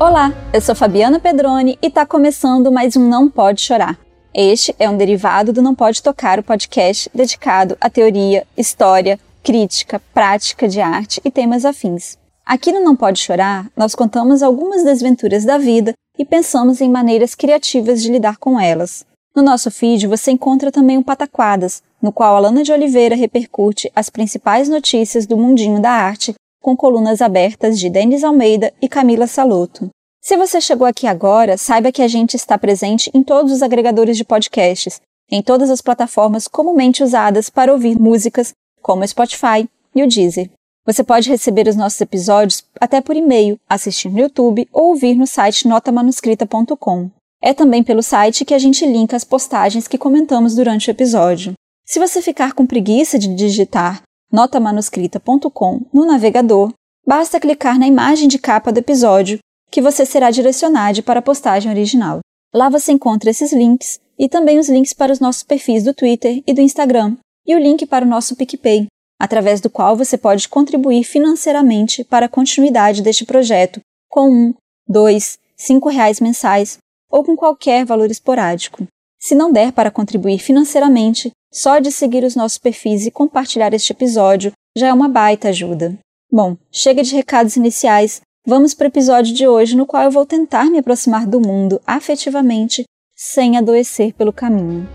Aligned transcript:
Olá, 0.00 0.32
eu 0.50 0.62
sou 0.62 0.74
Fabiana 0.74 1.20
Pedroni 1.20 1.78
e 1.82 1.88
está 1.88 2.06
começando 2.06 2.72
mais 2.72 2.96
um 2.96 3.06
Não 3.06 3.28
Pode 3.28 3.60
Chorar. 3.60 3.98
Este 4.32 4.74
é 4.78 4.88
um 4.88 4.96
derivado 4.96 5.52
do 5.52 5.60
Não 5.60 5.74
Pode 5.74 6.02
Tocar, 6.02 6.38
o 6.38 6.42
podcast 6.42 7.10
dedicado 7.14 7.76
à 7.78 7.90
teoria, 7.90 8.46
história, 8.56 9.20
crítica, 9.42 10.00
prática 10.14 10.66
de 10.66 10.80
arte 10.80 11.20
e 11.22 11.30
temas 11.30 11.66
afins. 11.66 12.16
Aqui 12.46 12.72
no 12.72 12.80
Não 12.80 12.96
Pode 12.96 13.20
Chorar, 13.20 13.70
nós 13.76 13.94
contamos 13.94 14.42
algumas 14.42 14.82
desventuras 14.82 15.44
da 15.44 15.58
vida 15.58 15.92
e 16.18 16.24
pensamos 16.24 16.80
em 16.80 16.88
maneiras 16.88 17.34
criativas 17.34 18.02
de 18.02 18.10
lidar 18.10 18.38
com 18.38 18.58
elas. 18.58 19.04
No 19.36 19.42
nosso 19.42 19.70
feed 19.70 20.06
você 20.06 20.30
encontra 20.30 20.72
também 20.72 20.96
o 20.96 21.04
Pataquadas, 21.04 21.82
no 22.00 22.10
qual 22.10 22.36
Alana 22.36 22.62
de 22.62 22.72
Oliveira 22.72 23.14
repercute 23.14 23.92
as 23.94 24.08
principais 24.08 24.66
notícias 24.66 25.26
do 25.26 25.36
mundinho 25.36 25.78
da 25.78 25.90
arte 25.90 26.34
com 26.60 26.76
colunas 26.76 27.22
abertas 27.22 27.78
de 27.78 27.88
Denis 27.88 28.22
Almeida 28.22 28.72
e 28.80 28.88
Camila 28.88 29.26
Saloto. 29.26 29.88
Se 30.20 30.36
você 30.36 30.60
chegou 30.60 30.86
aqui 30.86 31.06
agora, 31.06 31.56
saiba 31.56 31.90
que 31.90 32.02
a 32.02 32.08
gente 32.08 32.34
está 32.34 32.58
presente 32.58 33.10
em 33.14 33.22
todos 33.22 33.50
os 33.52 33.62
agregadores 33.62 34.16
de 34.16 34.24
podcasts, 34.24 35.00
em 35.30 35.42
todas 35.42 35.70
as 35.70 35.80
plataformas 35.80 36.46
comumente 36.46 37.02
usadas 37.02 37.48
para 37.48 37.72
ouvir 37.72 37.98
músicas, 37.98 38.52
como 38.82 39.02
o 39.02 39.08
Spotify 39.08 39.68
e 39.94 40.02
o 40.02 40.08
Deezer. 40.08 40.50
Você 40.84 41.02
pode 41.02 41.28
receber 41.28 41.68
os 41.68 41.76
nossos 41.76 42.00
episódios 42.00 42.64
até 42.80 43.00
por 43.00 43.16
e-mail, 43.16 43.58
assistir 43.68 44.10
no 44.10 44.18
YouTube 44.18 44.68
ou 44.72 44.88
ouvir 44.88 45.14
no 45.14 45.26
site 45.26 45.68
notamanuscrita.com. 45.68 47.10
É 47.42 47.54
também 47.54 47.82
pelo 47.82 48.02
site 48.02 48.44
que 48.44 48.54
a 48.54 48.58
gente 48.58 48.84
linka 48.84 49.16
as 49.16 49.24
postagens 49.24 49.88
que 49.88 49.96
comentamos 49.96 50.54
durante 50.54 50.88
o 50.88 50.90
episódio. 50.90 51.54
Se 51.86 51.98
você 51.98 52.20
ficar 52.20 52.52
com 52.52 52.66
preguiça 52.66 53.18
de 53.18 53.34
digitar 53.34 54.02
notamanuscrita.com 54.32 55.82
no 55.92 56.06
navegador, 56.06 56.72
basta 57.06 57.40
clicar 57.40 57.78
na 57.78 57.86
imagem 57.86 58.28
de 58.28 58.38
capa 58.38 58.72
do 58.72 58.78
episódio 58.78 59.38
que 59.70 59.80
você 59.80 60.04
será 60.04 60.30
direcionado 60.30 61.02
para 61.02 61.20
a 61.20 61.22
postagem 61.22 61.70
original. 61.70 62.20
Lá 62.52 62.68
você 62.68 62.92
encontra 62.92 63.30
esses 63.30 63.52
links 63.52 64.00
e 64.18 64.28
também 64.28 64.58
os 64.58 64.68
links 64.68 64.92
para 64.92 65.12
os 65.12 65.20
nossos 65.20 65.42
perfis 65.42 65.84
do 65.84 65.94
Twitter 65.94 66.42
e 66.46 66.52
do 66.52 66.60
Instagram 66.60 67.16
e 67.46 67.54
o 67.54 67.58
link 67.58 67.86
para 67.86 68.04
o 68.04 68.08
nosso 68.08 68.36
PicPay, 68.36 68.86
através 69.18 69.60
do 69.60 69.70
qual 69.70 69.96
você 69.96 70.18
pode 70.18 70.48
contribuir 70.48 71.04
financeiramente 71.04 72.04
para 72.04 72.26
a 72.26 72.28
continuidade 72.28 73.02
deste 73.02 73.24
projeto 73.24 73.80
com 74.08 74.28
um, 74.28 74.54
dois, 74.88 75.38
cinco 75.56 75.88
reais 75.88 76.20
mensais 76.20 76.78
ou 77.10 77.24
com 77.24 77.36
qualquer 77.36 77.84
valor 77.84 78.10
esporádico. 78.10 78.86
Se 79.18 79.34
não 79.34 79.52
der 79.52 79.72
para 79.72 79.90
contribuir 79.90 80.38
financeiramente, 80.38 81.30
só 81.52 81.78
de 81.78 81.90
seguir 81.90 82.24
os 82.24 82.36
nossos 82.36 82.58
perfis 82.58 83.06
e 83.06 83.10
compartilhar 83.10 83.74
este 83.74 83.92
episódio 83.92 84.52
já 84.76 84.88
é 84.88 84.92
uma 84.92 85.08
baita 85.08 85.48
ajuda. 85.48 85.98
Bom, 86.32 86.56
chega 86.70 87.02
de 87.02 87.14
recados 87.14 87.56
iniciais, 87.56 88.20
vamos 88.46 88.72
para 88.72 88.84
o 88.84 88.88
episódio 88.88 89.34
de 89.34 89.46
hoje 89.46 89.76
no 89.76 89.84
qual 89.84 90.04
eu 90.04 90.10
vou 90.10 90.24
tentar 90.24 90.66
me 90.66 90.78
aproximar 90.78 91.26
do 91.26 91.40
mundo 91.40 91.80
afetivamente 91.86 92.84
sem 93.16 93.58
adoecer 93.58 94.14
pelo 94.14 94.32
caminho. 94.32 94.88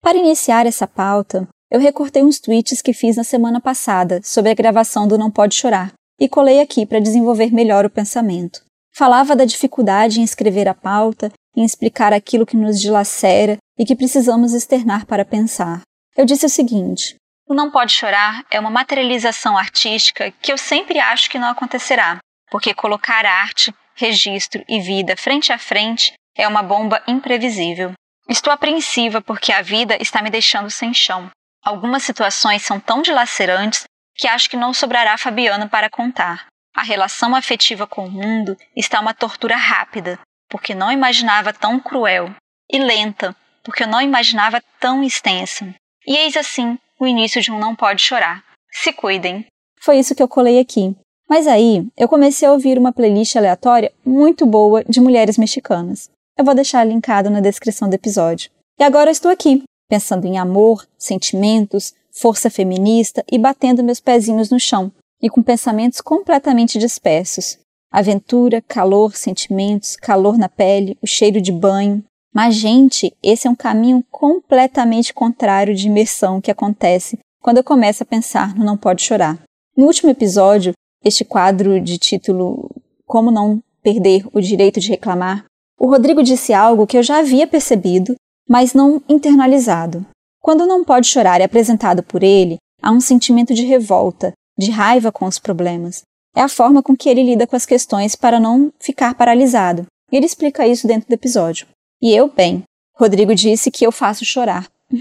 Para 0.00 0.18
iniciar 0.18 0.66
essa 0.66 0.86
pauta, 0.86 1.48
eu 1.70 1.80
recortei 1.80 2.22
uns 2.22 2.38
tweets 2.38 2.82
que 2.82 2.92
fiz 2.92 3.16
na 3.16 3.24
semana 3.24 3.60
passada 3.60 4.20
sobre 4.22 4.50
a 4.50 4.54
gravação 4.54 5.08
do 5.08 5.16
Não 5.16 5.30
Pode 5.30 5.54
Chorar 5.54 5.92
e 6.20 6.28
colei 6.28 6.60
aqui 6.60 6.84
para 6.84 7.00
desenvolver 7.00 7.52
melhor 7.52 7.84
o 7.84 7.90
pensamento. 7.90 8.62
Falava 8.94 9.34
da 9.34 9.44
dificuldade 9.44 10.20
em 10.20 10.24
escrever 10.24 10.68
a 10.68 10.74
pauta, 10.74 11.32
em 11.56 11.64
explicar 11.64 12.12
aquilo 12.12 12.46
que 12.46 12.56
nos 12.56 12.80
dilacera 12.80 13.56
e 13.78 13.84
que 13.84 13.96
precisamos 13.96 14.52
externar 14.52 15.06
para 15.06 15.24
pensar. 15.24 15.80
Eu 16.16 16.26
disse 16.26 16.44
o 16.44 16.50
seguinte: 16.50 17.16
o 17.46 17.54
Não 17.54 17.70
Pode 17.70 17.92
Chorar 17.92 18.44
é 18.50 18.60
uma 18.60 18.70
materialização 18.70 19.56
artística 19.58 20.30
que 20.40 20.52
eu 20.52 20.58
sempre 20.58 20.98
acho 20.98 21.28
que 21.28 21.38
não 21.38 21.48
acontecerá, 21.48 22.18
porque 22.50 22.74
colocar 22.74 23.26
arte, 23.26 23.74
registro 23.94 24.64
e 24.68 24.80
vida 24.80 25.16
frente 25.16 25.52
a 25.52 25.58
frente 25.58 26.12
é 26.36 26.46
uma 26.46 26.62
bomba 26.62 27.02
imprevisível. 27.06 27.92
Estou 28.28 28.52
apreensiva 28.52 29.20
porque 29.20 29.52
a 29.52 29.62
vida 29.62 29.96
está 30.00 30.22
me 30.22 30.30
deixando 30.30 30.70
sem 30.70 30.94
chão. 30.94 31.30
Algumas 31.64 32.02
situações 32.02 32.62
são 32.62 32.78
tão 32.78 33.02
dilacerantes 33.02 33.84
que 34.14 34.28
acho 34.28 34.48
que 34.48 34.56
não 34.56 34.72
sobrará 34.72 35.18
Fabiana 35.18 35.68
para 35.68 35.90
contar. 35.90 36.46
A 36.74 36.82
relação 36.82 37.34
afetiva 37.34 37.86
com 37.86 38.06
o 38.06 38.10
mundo 38.10 38.56
está 38.74 39.00
uma 39.00 39.12
tortura 39.12 39.56
rápida, 39.56 40.18
porque 40.48 40.74
não 40.74 40.90
imaginava 40.90 41.52
tão 41.52 41.78
cruel, 41.78 42.34
e 42.70 42.78
lenta, 42.78 43.36
porque 43.62 43.84
não 43.84 44.00
imaginava 44.00 44.62
tão 44.80 45.04
extensa. 45.04 45.74
E 46.06 46.16
eis 46.16 46.36
assim 46.36 46.78
o 46.98 47.06
início 47.06 47.42
de 47.42 47.50
um 47.50 47.58
Não 47.58 47.76
Pode 47.76 48.02
Chorar. 48.02 48.42
Se 48.70 48.92
cuidem. 48.92 49.46
Foi 49.80 49.98
isso 49.98 50.14
que 50.14 50.22
eu 50.22 50.28
colei 50.28 50.58
aqui. 50.58 50.96
Mas 51.28 51.46
aí 51.46 51.86
eu 51.96 52.08
comecei 52.08 52.48
a 52.48 52.52
ouvir 52.52 52.78
uma 52.78 52.92
playlist 52.92 53.36
aleatória 53.36 53.92
muito 54.04 54.46
boa 54.46 54.82
de 54.84 55.00
mulheres 55.00 55.36
mexicanas. 55.36 56.10
Eu 56.38 56.44
vou 56.44 56.54
deixar 56.54 56.84
linkado 56.84 57.28
na 57.28 57.40
descrição 57.40 57.88
do 57.88 57.94
episódio. 57.94 58.50
E 58.78 58.84
agora 58.84 59.10
estou 59.10 59.30
aqui, 59.30 59.62
pensando 59.88 60.26
em 60.26 60.38
amor, 60.38 60.86
sentimentos, 60.96 61.94
força 62.10 62.48
feminista 62.50 63.24
e 63.30 63.38
batendo 63.38 63.82
meus 63.82 64.00
pezinhos 64.00 64.50
no 64.50 64.58
chão, 64.58 64.90
e 65.22 65.30
com 65.30 65.42
pensamentos 65.42 66.00
completamente 66.00 66.78
dispersos. 66.78 67.58
Aventura, 67.90 68.62
calor, 68.62 69.14
sentimentos, 69.14 69.96
calor 69.96 70.36
na 70.36 70.48
pele, 70.48 70.96
o 71.02 71.06
cheiro 71.06 71.40
de 71.40 71.52
banho. 71.52 72.02
Mas, 72.34 72.54
gente, 72.54 73.14
esse 73.22 73.46
é 73.46 73.50
um 73.50 73.54
caminho 73.54 74.02
completamente 74.10 75.12
contrário 75.12 75.74
de 75.74 75.86
imersão 75.86 76.40
que 76.40 76.50
acontece 76.50 77.18
quando 77.42 77.58
eu 77.58 77.64
começo 77.64 78.02
a 78.02 78.06
pensar 78.06 78.54
no 78.54 78.64
Não 78.64 78.76
Pode 78.76 79.02
Chorar. 79.02 79.38
No 79.76 79.86
último 79.86 80.10
episódio, 80.10 80.72
este 81.04 81.24
quadro 81.24 81.80
de 81.80 81.98
título 81.98 82.70
Como 83.04 83.30
Não 83.30 83.62
Perder 83.82 84.26
o 84.32 84.40
Direito 84.40 84.80
de 84.80 84.88
Reclamar, 84.88 85.44
o 85.78 85.88
Rodrigo 85.88 86.22
disse 86.22 86.54
algo 86.54 86.86
que 86.86 86.96
eu 86.96 87.02
já 87.02 87.18
havia 87.18 87.46
percebido, 87.46 88.14
mas 88.48 88.72
não 88.72 89.02
internalizado. 89.08 90.06
Quando 90.40 90.66
Não 90.66 90.84
Pode 90.84 91.08
Chorar 91.08 91.40
é 91.40 91.44
apresentado 91.44 92.02
por 92.02 92.22
ele, 92.22 92.56
há 92.80 92.90
um 92.90 93.00
sentimento 93.00 93.52
de 93.52 93.64
revolta, 93.64 94.32
de 94.62 94.70
raiva 94.70 95.10
com 95.10 95.26
os 95.26 95.38
problemas. 95.38 96.02
É 96.34 96.40
a 96.40 96.48
forma 96.48 96.82
com 96.82 96.96
que 96.96 97.08
ele 97.08 97.22
lida 97.22 97.46
com 97.46 97.56
as 97.56 97.66
questões 97.66 98.16
para 98.16 98.40
não 98.40 98.72
ficar 98.80 99.14
paralisado. 99.14 99.86
E 100.10 100.16
ele 100.16 100.26
explica 100.26 100.66
isso 100.66 100.86
dentro 100.86 101.08
do 101.08 101.12
episódio. 101.12 101.66
E 102.00 102.14
eu, 102.14 102.28
bem, 102.28 102.62
Rodrigo 102.94 103.34
disse 103.34 103.70
que 103.70 103.86
eu 103.86 103.92
faço 103.92 104.24
chorar. 104.24 104.68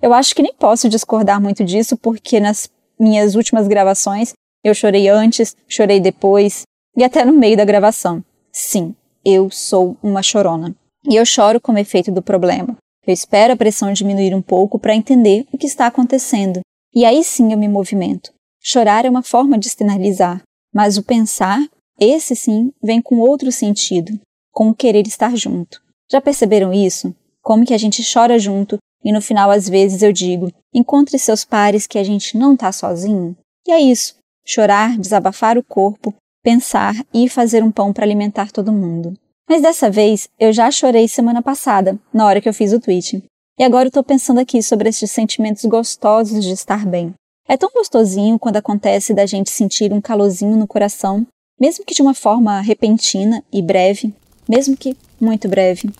eu 0.00 0.14
acho 0.14 0.34
que 0.34 0.42
nem 0.42 0.54
posso 0.54 0.88
discordar 0.88 1.40
muito 1.40 1.64
disso, 1.64 1.96
porque 1.96 2.40
nas 2.40 2.68
minhas 2.98 3.34
últimas 3.34 3.68
gravações 3.68 4.32
eu 4.64 4.74
chorei 4.74 5.08
antes, 5.08 5.56
chorei 5.68 6.00
depois 6.00 6.62
e 6.96 7.04
até 7.04 7.24
no 7.24 7.32
meio 7.32 7.56
da 7.56 7.64
gravação. 7.64 8.24
Sim, 8.52 8.94
eu 9.24 9.50
sou 9.50 9.96
uma 10.02 10.22
chorona. 10.22 10.74
E 11.08 11.14
eu 11.14 11.24
choro 11.24 11.60
como 11.60 11.78
efeito 11.78 12.10
do 12.10 12.22
problema. 12.22 12.76
Eu 13.06 13.14
espero 13.14 13.52
a 13.52 13.56
pressão 13.56 13.92
diminuir 13.92 14.34
um 14.34 14.42
pouco 14.42 14.78
para 14.78 14.94
entender 14.94 15.46
o 15.52 15.56
que 15.56 15.66
está 15.66 15.86
acontecendo. 15.86 16.60
E 16.94 17.04
aí 17.04 17.22
sim 17.22 17.52
eu 17.52 17.58
me 17.58 17.68
movimento. 17.68 18.32
Chorar 18.60 19.04
é 19.04 19.10
uma 19.10 19.22
forma 19.22 19.58
de 19.58 19.70
sinalizar, 19.70 20.42
mas 20.74 20.96
o 20.96 21.02
pensar, 21.02 21.60
esse 21.98 22.36
sim, 22.36 22.72
vem 22.82 23.00
com 23.00 23.18
outro 23.18 23.50
sentido, 23.50 24.18
com 24.52 24.68
o 24.68 24.74
querer 24.74 25.06
estar 25.06 25.36
junto. 25.36 25.80
Já 26.10 26.20
perceberam 26.20 26.72
isso? 26.72 27.14
Como 27.42 27.64
que 27.64 27.74
a 27.74 27.78
gente 27.78 28.02
chora 28.12 28.38
junto 28.38 28.78
e 29.04 29.12
no 29.12 29.20
final 29.20 29.50
às 29.50 29.68
vezes 29.68 30.02
eu 30.02 30.12
digo: 30.12 30.50
encontre 30.74 31.18
seus 31.18 31.44
pares 31.44 31.86
que 31.86 31.98
a 31.98 32.04
gente 32.04 32.36
não 32.36 32.54
está 32.54 32.72
sozinho? 32.72 33.36
E 33.66 33.72
é 33.72 33.80
isso. 33.80 34.16
Chorar, 34.46 34.98
desabafar 34.98 35.56
o 35.58 35.62
corpo, 35.62 36.14
pensar 36.42 36.94
e 37.12 37.28
fazer 37.28 37.62
um 37.62 37.70
pão 37.70 37.92
para 37.92 38.04
alimentar 38.04 38.50
todo 38.50 38.72
mundo. 38.72 39.14
Mas 39.48 39.62
dessa 39.62 39.90
vez 39.90 40.28
eu 40.38 40.52
já 40.52 40.70
chorei 40.70 41.08
semana 41.08 41.42
passada, 41.42 41.98
na 42.12 42.26
hora 42.26 42.40
que 42.40 42.48
eu 42.48 42.54
fiz 42.54 42.72
o 42.72 42.80
tweet. 42.80 43.22
E 43.58 43.64
agora 43.64 43.86
eu 43.86 43.88
estou 43.88 44.04
pensando 44.04 44.40
aqui 44.40 44.62
sobre 44.62 44.88
esses 44.88 45.10
sentimentos 45.10 45.64
gostosos 45.64 46.44
de 46.44 46.52
estar 46.52 46.86
bem. 46.86 47.14
É 47.50 47.56
tão 47.56 47.70
gostosinho 47.72 48.38
quando 48.38 48.56
acontece 48.56 49.14
da 49.14 49.24
gente 49.24 49.48
sentir 49.48 49.90
um 49.90 50.02
calorzinho 50.02 50.54
no 50.54 50.66
coração, 50.66 51.26
mesmo 51.58 51.82
que 51.82 51.94
de 51.94 52.02
uma 52.02 52.12
forma 52.12 52.60
repentina 52.60 53.42
e 53.50 53.62
breve, 53.62 54.14
mesmo 54.46 54.76
que 54.76 54.94
muito 55.18 55.48
breve. 55.48 55.90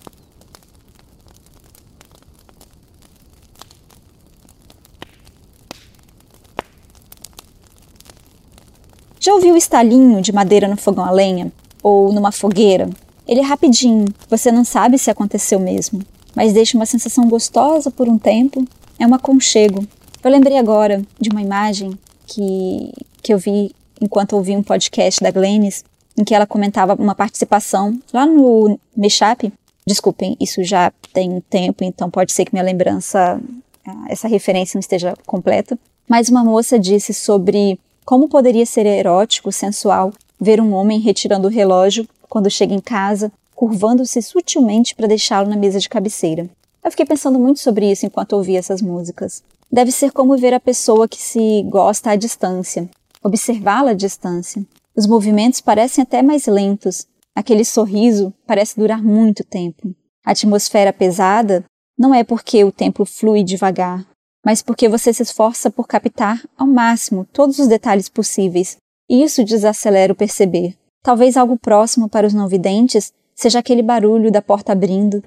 Já 9.18 9.32
ouviu 9.32 9.54
o 9.54 9.56
estalinho 9.56 10.20
de 10.20 10.32
madeira 10.32 10.68
no 10.68 10.76
fogão 10.76 11.06
a 11.06 11.10
lenha? 11.10 11.50
Ou 11.82 12.12
numa 12.12 12.30
fogueira? 12.30 12.90
Ele 13.26 13.40
é 13.40 13.42
rapidinho, 13.42 14.04
você 14.28 14.52
não 14.52 14.64
sabe 14.64 14.98
se 14.98 15.10
aconteceu 15.10 15.58
mesmo, 15.58 16.02
mas 16.36 16.52
deixa 16.52 16.76
uma 16.76 16.84
sensação 16.84 17.26
gostosa 17.26 17.90
por 17.90 18.06
um 18.06 18.18
tempo. 18.18 18.62
É 18.98 19.06
um 19.06 19.14
aconchego. 19.14 19.86
Eu 20.22 20.30
lembrei 20.32 20.58
agora 20.58 21.02
de 21.20 21.30
uma 21.30 21.40
imagem 21.40 21.96
que, 22.26 22.92
que 23.22 23.32
eu 23.32 23.38
vi 23.38 23.74
enquanto 24.00 24.34
ouvi 24.34 24.56
um 24.56 24.62
podcast 24.62 25.22
da 25.22 25.30
Glennis, 25.30 25.84
em 26.16 26.24
que 26.24 26.34
ela 26.34 26.46
comentava 26.46 26.94
uma 26.94 27.14
participação 27.14 27.98
lá 28.12 28.26
no 28.26 28.78
Meshap. 28.96 29.52
Desculpem, 29.86 30.36
isso 30.40 30.62
já 30.64 30.92
tem 31.12 31.40
tempo, 31.48 31.84
então 31.84 32.10
pode 32.10 32.32
ser 32.32 32.44
que 32.44 32.52
minha 32.52 32.64
lembrança, 32.64 33.40
ah, 33.86 34.04
essa 34.08 34.26
referência 34.26 34.76
não 34.76 34.80
esteja 34.80 35.14
completa. 35.24 35.78
Mas 36.08 36.28
uma 36.28 36.44
moça 36.44 36.78
disse 36.78 37.14
sobre 37.14 37.78
como 38.04 38.28
poderia 38.28 38.66
ser 38.66 38.86
erótico, 38.86 39.52
sensual, 39.52 40.12
ver 40.40 40.60
um 40.60 40.72
homem 40.72 40.98
retirando 40.98 41.46
o 41.46 41.50
relógio 41.50 42.08
quando 42.28 42.50
chega 42.50 42.74
em 42.74 42.80
casa, 42.80 43.30
curvando-se 43.54 44.20
sutilmente 44.20 44.94
para 44.94 45.06
deixá-lo 45.06 45.48
na 45.48 45.56
mesa 45.56 45.78
de 45.78 45.88
cabeceira. 45.88 46.48
Eu 46.84 46.90
fiquei 46.90 47.06
pensando 47.06 47.38
muito 47.38 47.60
sobre 47.60 47.90
isso 47.90 48.04
enquanto 48.04 48.32
ouvia 48.32 48.58
essas 48.58 48.82
músicas. 48.82 49.42
Deve 49.70 49.92
ser 49.92 50.12
como 50.12 50.36
ver 50.36 50.54
a 50.54 50.60
pessoa 50.60 51.06
que 51.06 51.20
se 51.20 51.62
gosta 51.64 52.10
à 52.10 52.16
distância, 52.16 52.88
observá-la 53.22 53.90
à 53.90 53.94
distância. 53.94 54.64
Os 54.96 55.06
movimentos 55.06 55.60
parecem 55.60 56.02
até 56.02 56.22
mais 56.22 56.46
lentos, 56.46 57.06
aquele 57.34 57.64
sorriso 57.64 58.32
parece 58.46 58.78
durar 58.78 59.02
muito 59.02 59.44
tempo. 59.44 59.94
A 60.24 60.32
atmosfera 60.32 60.92
pesada 60.92 61.64
não 61.98 62.14
é 62.14 62.24
porque 62.24 62.64
o 62.64 62.72
tempo 62.72 63.04
flui 63.04 63.44
devagar, 63.44 64.06
mas 64.44 64.62
porque 64.62 64.88
você 64.88 65.12
se 65.12 65.22
esforça 65.22 65.70
por 65.70 65.86
captar 65.86 66.42
ao 66.56 66.66
máximo 66.66 67.26
todos 67.32 67.58
os 67.58 67.68
detalhes 67.68 68.08
possíveis, 68.08 68.76
e 69.08 69.22
isso 69.22 69.44
desacelera 69.44 70.12
o 70.12 70.16
perceber. 70.16 70.74
Talvez 71.02 71.36
algo 71.36 71.58
próximo 71.58 72.08
para 72.08 72.26
os 72.26 72.34
não 72.34 72.48
videntes 72.48 73.12
seja 73.34 73.58
aquele 73.58 73.82
barulho 73.82 74.32
da 74.32 74.42
porta 74.42 74.72
abrindo. 74.72 75.22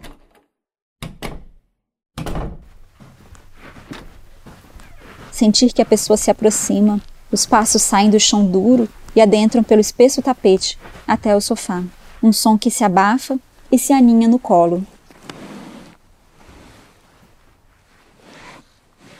Sentir 5.41 5.73
que 5.73 5.81
a 5.81 5.85
pessoa 5.85 6.17
se 6.17 6.29
aproxima, 6.29 7.01
os 7.31 7.47
passos 7.47 7.81
saem 7.81 8.11
do 8.11 8.19
chão 8.19 8.45
duro 8.45 8.87
e 9.15 9.19
adentram 9.19 9.63
pelo 9.63 9.81
espesso 9.81 10.21
tapete 10.21 10.77
até 11.07 11.35
o 11.35 11.41
sofá. 11.41 11.83
Um 12.21 12.31
som 12.31 12.59
que 12.59 12.69
se 12.69 12.83
abafa 12.83 13.39
e 13.71 13.79
se 13.79 13.91
aninha 13.91 14.27
no 14.27 14.37
colo. 14.37 14.85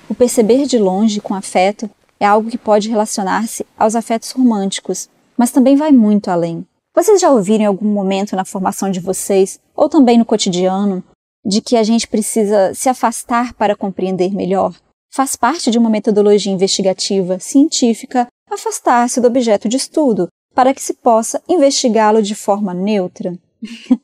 O 0.08 0.14
perceber 0.14 0.68
de 0.68 0.78
longe 0.78 1.20
com 1.20 1.34
afeto 1.34 1.90
é 2.20 2.26
algo 2.28 2.52
que 2.52 2.58
pode 2.60 2.88
relacionar-se 2.88 3.66
aos 3.76 3.96
afetos 3.96 4.30
românticos, 4.30 5.10
mas 5.36 5.50
também 5.50 5.76
vai 5.76 5.92
muito 5.92 6.30
além. 6.30 6.64
Vocês 6.96 7.20
já 7.20 7.32
ouviram 7.32 7.64
em 7.64 7.66
algum 7.66 7.92
momento 7.92 8.36
na 8.36 8.46
formação 8.46 8.92
de 8.92 9.00
vocês, 9.00 9.60
ou 9.76 9.90
também 9.90 10.20
no 10.20 10.26
cotidiano, 10.26 11.04
de 11.44 11.62
que 11.62 11.76
a 11.76 11.82
gente 11.82 12.08
precisa 12.08 12.76
se 12.76 12.88
afastar 12.90 13.56
para 13.56 13.76
compreender 13.76 14.36
melhor? 14.36 14.76
Faz 15.14 15.36
parte 15.36 15.70
de 15.70 15.78
uma 15.78 15.90
metodologia 15.90 16.54
investigativa 16.54 17.38
científica 17.38 18.28
afastar-se 18.50 19.20
do 19.20 19.28
objeto 19.28 19.68
de 19.68 19.76
estudo 19.76 20.30
para 20.56 20.74
que 20.74 20.82
se 20.82 20.94
possa 20.94 21.42
investigá-lo 21.50 22.22
de 22.22 22.34
forma 22.34 22.74
neutra. 22.74 23.38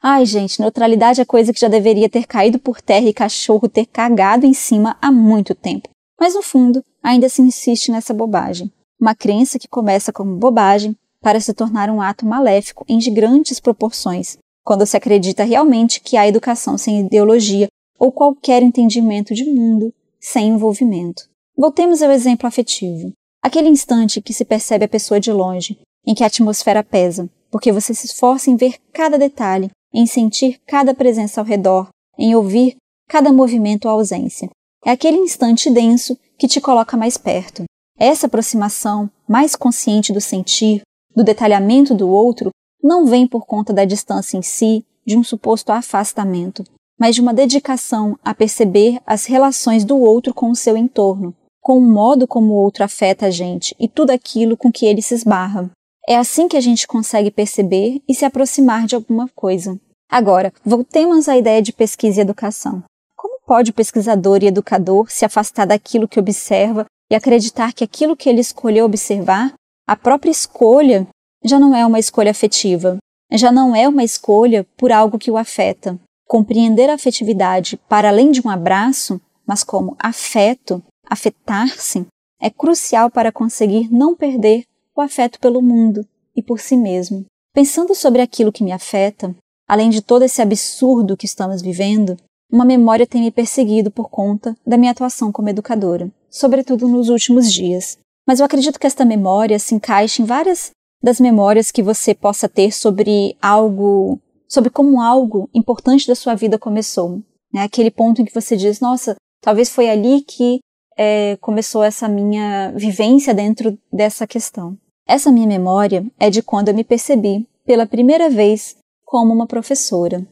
Ai, 0.00 0.24
gente, 0.24 0.60
neutralidade 0.60 1.20
é 1.20 1.24
coisa 1.24 1.52
que 1.52 1.58
já 1.58 1.66
deveria 1.66 2.08
ter 2.08 2.24
caído 2.24 2.56
por 2.60 2.80
terra 2.80 3.08
e 3.08 3.12
cachorro 3.12 3.68
ter 3.68 3.86
cagado 3.86 4.46
em 4.46 4.52
cima 4.52 4.96
há 5.02 5.10
muito 5.10 5.56
tempo. 5.56 5.88
Mas 6.20 6.36
no 6.36 6.42
fundo, 6.42 6.84
ainda 7.02 7.28
se 7.28 7.42
insiste 7.42 7.90
nessa 7.90 8.14
bobagem. 8.14 8.70
Uma 9.00 9.16
crença 9.16 9.58
que 9.58 9.66
começa 9.66 10.12
como 10.12 10.36
bobagem 10.36 10.96
para 11.20 11.40
se 11.40 11.52
tornar 11.52 11.90
um 11.90 12.00
ato 12.00 12.24
maléfico 12.24 12.84
em 12.88 13.00
grandes 13.12 13.58
proporções, 13.58 14.38
quando 14.64 14.86
se 14.86 14.96
acredita 14.96 15.42
realmente 15.42 16.00
que 16.00 16.16
há 16.16 16.28
educação 16.28 16.78
sem 16.78 17.00
ideologia 17.00 17.66
ou 17.98 18.12
qualquer 18.12 18.62
entendimento 18.62 19.34
de 19.34 19.44
mundo 19.44 19.92
sem 20.20 20.48
envolvimento. 20.48 21.28
Voltemos 21.56 22.02
ao 22.02 22.10
exemplo 22.10 22.46
afetivo. 22.46 23.12
Aquele 23.42 23.68
instante 23.68 24.20
que 24.20 24.32
se 24.32 24.44
percebe 24.44 24.84
a 24.84 24.88
pessoa 24.88 25.20
de 25.20 25.32
longe, 25.32 25.78
em 26.06 26.14
que 26.14 26.24
a 26.24 26.26
atmosfera 26.26 26.82
pesa, 26.82 27.28
porque 27.50 27.72
você 27.72 27.94
se 27.94 28.06
esforça 28.06 28.50
em 28.50 28.56
ver 28.56 28.76
cada 28.92 29.18
detalhe 29.18 29.70
em 29.92 30.06
sentir 30.06 30.60
cada 30.66 30.94
presença 30.94 31.40
ao 31.40 31.46
redor, 31.46 31.88
em 32.18 32.34
ouvir 32.34 32.76
cada 33.08 33.32
movimento 33.32 33.86
ou 33.86 33.92
ausência. 33.92 34.50
É 34.84 34.90
aquele 34.90 35.16
instante 35.16 35.70
denso 35.70 36.16
que 36.36 36.48
te 36.48 36.60
coloca 36.60 36.96
mais 36.96 37.16
perto. 37.16 37.64
Essa 37.98 38.26
aproximação, 38.26 39.10
mais 39.26 39.56
consciente 39.56 40.12
do 40.12 40.20
sentir, 40.20 40.82
do 41.14 41.24
detalhamento 41.24 41.94
do 41.94 42.08
outro, 42.08 42.50
não 42.82 43.06
vem 43.06 43.26
por 43.26 43.44
conta 43.44 43.72
da 43.72 43.84
distância 43.84 44.36
em 44.36 44.42
si, 44.42 44.84
de 45.04 45.16
um 45.16 45.24
suposto 45.24 45.72
afastamento, 45.72 46.62
mas 46.98 47.14
de 47.14 47.20
uma 47.20 47.32
dedicação 47.32 48.18
a 48.24 48.34
perceber 48.34 49.00
as 49.06 49.26
relações 49.26 49.84
do 49.84 49.98
outro 49.98 50.34
com 50.34 50.50
o 50.50 50.56
seu 50.56 50.76
entorno, 50.76 51.34
com 51.60 51.78
o 51.78 51.80
modo 51.80 52.26
como 52.26 52.52
o 52.52 52.56
outro 52.56 52.82
afeta 52.82 53.26
a 53.26 53.30
gente 53.30 53.74
e 53.78 53.86
tudo 53.86 54.10
aquilo 54.10 54.56
com 54.56 54.72
que 54.72 54.86
ele 54.86 55.00
se 55.00 55.14
esbarra. 55.14 55.70
É 56.08 56.16
assim 56.16 56.48
que 56.48 56.56
a 56.56 56.60
gente 56.60 56.86
consegue 56.86 57.30
perceber 57.30 58.00
e 58.08 58.14
se 58.14 58.24
aproximar 58.24 58.86
de 58.86 58.94
alguma 58.94 59.28
coisa. 59.34 59.78
Agora, 60.10 60.52
voltemos 60.64 61.28
à 61.28 61.36
ideia 61.36 61.60
de 61.60 61.72
pesquisa 61.72 62.20
e 62.20 62.22
educação. 62.22 62.82
Como 63.14 63.38
pode 63.46 63.70
o 63.70 63.74
pesquisador 63.74 64.42
e 64.42 64.46
educador 64.46 65.10
se 65.10 65.26
afastar 65.26 65.66
daquilo 65.66 66.08
que 66.08 66.18
observa 66.18 66.86
e 67.12 67.14
acreditar 67.14 67.74
que 67.74 67.84
aquilo 67.84 68.16
que 68.16 68.28
ele 68.28 68.40
escolheu 68.40 68.86
observar, 68.86 69.52
a 69.86 69.94
própria 69.94 70.30
escolha, 70.30 71.06
já 71.44 71.58
não 71.58 71.74
é 71.74 71.84
uma 71.84 71.98
escolha 71.98 72.30
afetiva, 72.30 72.96
já 73.32 73.52
não 73.52 73.76
é 73.76 73.86
uma 73.86 74.02
escolha 74.02 74.66
por 74.76 74.90
algo 74.90 75.18
que 75.18 75.30
o 75.30 75.36
afeta? 75.36 75.98
Compreender 76.28 76.90
a 76.90 76.94
afetividade 76.94 77.78
para 77.88 78.10
além 78.10 78.30
de 78.30 78.46
um 78.46 78.50
abraço, 78.50 79.18
mas 79.46 79.64
como 79.64 79.96
afeto, 79.98 80.82
afetar-se, 81.08 82.06
é 82.40 82.50
crucial 82.50 83.10
para 83.10 83.32
conseguir 83.32 83.90
não 83.90 84.14
perder 84.14 84.64
o 84.94 85.00
afeto 85.00 85.40
pelo 85.40 85.62
mundo 85.62 86.06
e 86.36 86.42
por 86.42 86.60
si 86.60 86.76
mesmo. 86.76 87.24
Pensando 87.54 87.94
sobre 87.94 88.20
aquilo 88.20 88.52
que 88.52 88.62
me 88.62 88.72
afeta, 88.72 89.34
além 89.66 89.88
de 89.88 90.02
todo 90.02 90.22
esse 90.22 90.42
absurdo 90.42 91.16
que 91.16 91.24
estamos 91.24 91.62
vivendo, 91.62 92.16
uma 92.52 92.64
memória 92.64 93.06
tem 93.06 93.22
me 93.22 93.30
perseguido 93.30 93.90
por 93.90 94.08
conta 94.10 94.54
da 94.66 94.76
minha 94.76 94.92
atuação 94.92 95.32
como 95.32 95.48
educadora, 95.48 96.10
sobretudo 96.30 96.86
nos 96.86 97.08
últimos 97.08 97.52
dias. 97.52 97.98
Mas 98.26 98.38
eu 98.38 98.46
acredito 98.46 98.78
que 98.78 98.86
esta 98.86 99.04
memória 99.04 99.58
se 99.58 99.74
encaixe 99.74 100.20
em 100.20 100.26
várias 100.26 100.70
das 101.02 101.20
memórias 101.20 101.70
que 101.70 101.82
você 101.82 102.14
possa 102.14 102.48
ter 102.48 102.72
sobre 102.72 103.36
algo, 103.40 104.20
sobre 104.48 104.70
como 104.70 105.00
algo 105.00 105.48
importante 105.54 106.06
da 106.06 106.14
sua 106.14 106.34
vida 106.34 106.58
começou. 106.58 107.22
Né? 107.52 107.62
Aquele 107.62 107.90
ponto 107.90 108.20
em 108.20 108.24
que 108.24 108.34
você 108.34 108.56
diz, 108.56 108.80
nossa, 108.80 109.16
talvez 109.40 109.70
foi 109.70 109.88
ali 109.88 110.22
que 110.22 110.60
é, 110.96 111.36
começou 111.36 111.84
essa 111.84 112.08
minha 112.08 112.72
vivência 112.72 113.34
dentro 113.34 113.78
dessa 113.92 114.26
questão. 114.26 114.76
Essa 115.06 115.30
minha 115.30 115.46
memória 115.46 116.04
é 116.18 116.28
de 116.28 116.42
quando 116.42 116.68
eu 116.68 116.74
me 116.74 116.84
percebi 116.84 117.46
pela 117.64 117.86
primeira 117.86 118.28
vez 118.28 118.76
como 119.04 119.32
uma 119.32 119.46
professora. 119.46 120.26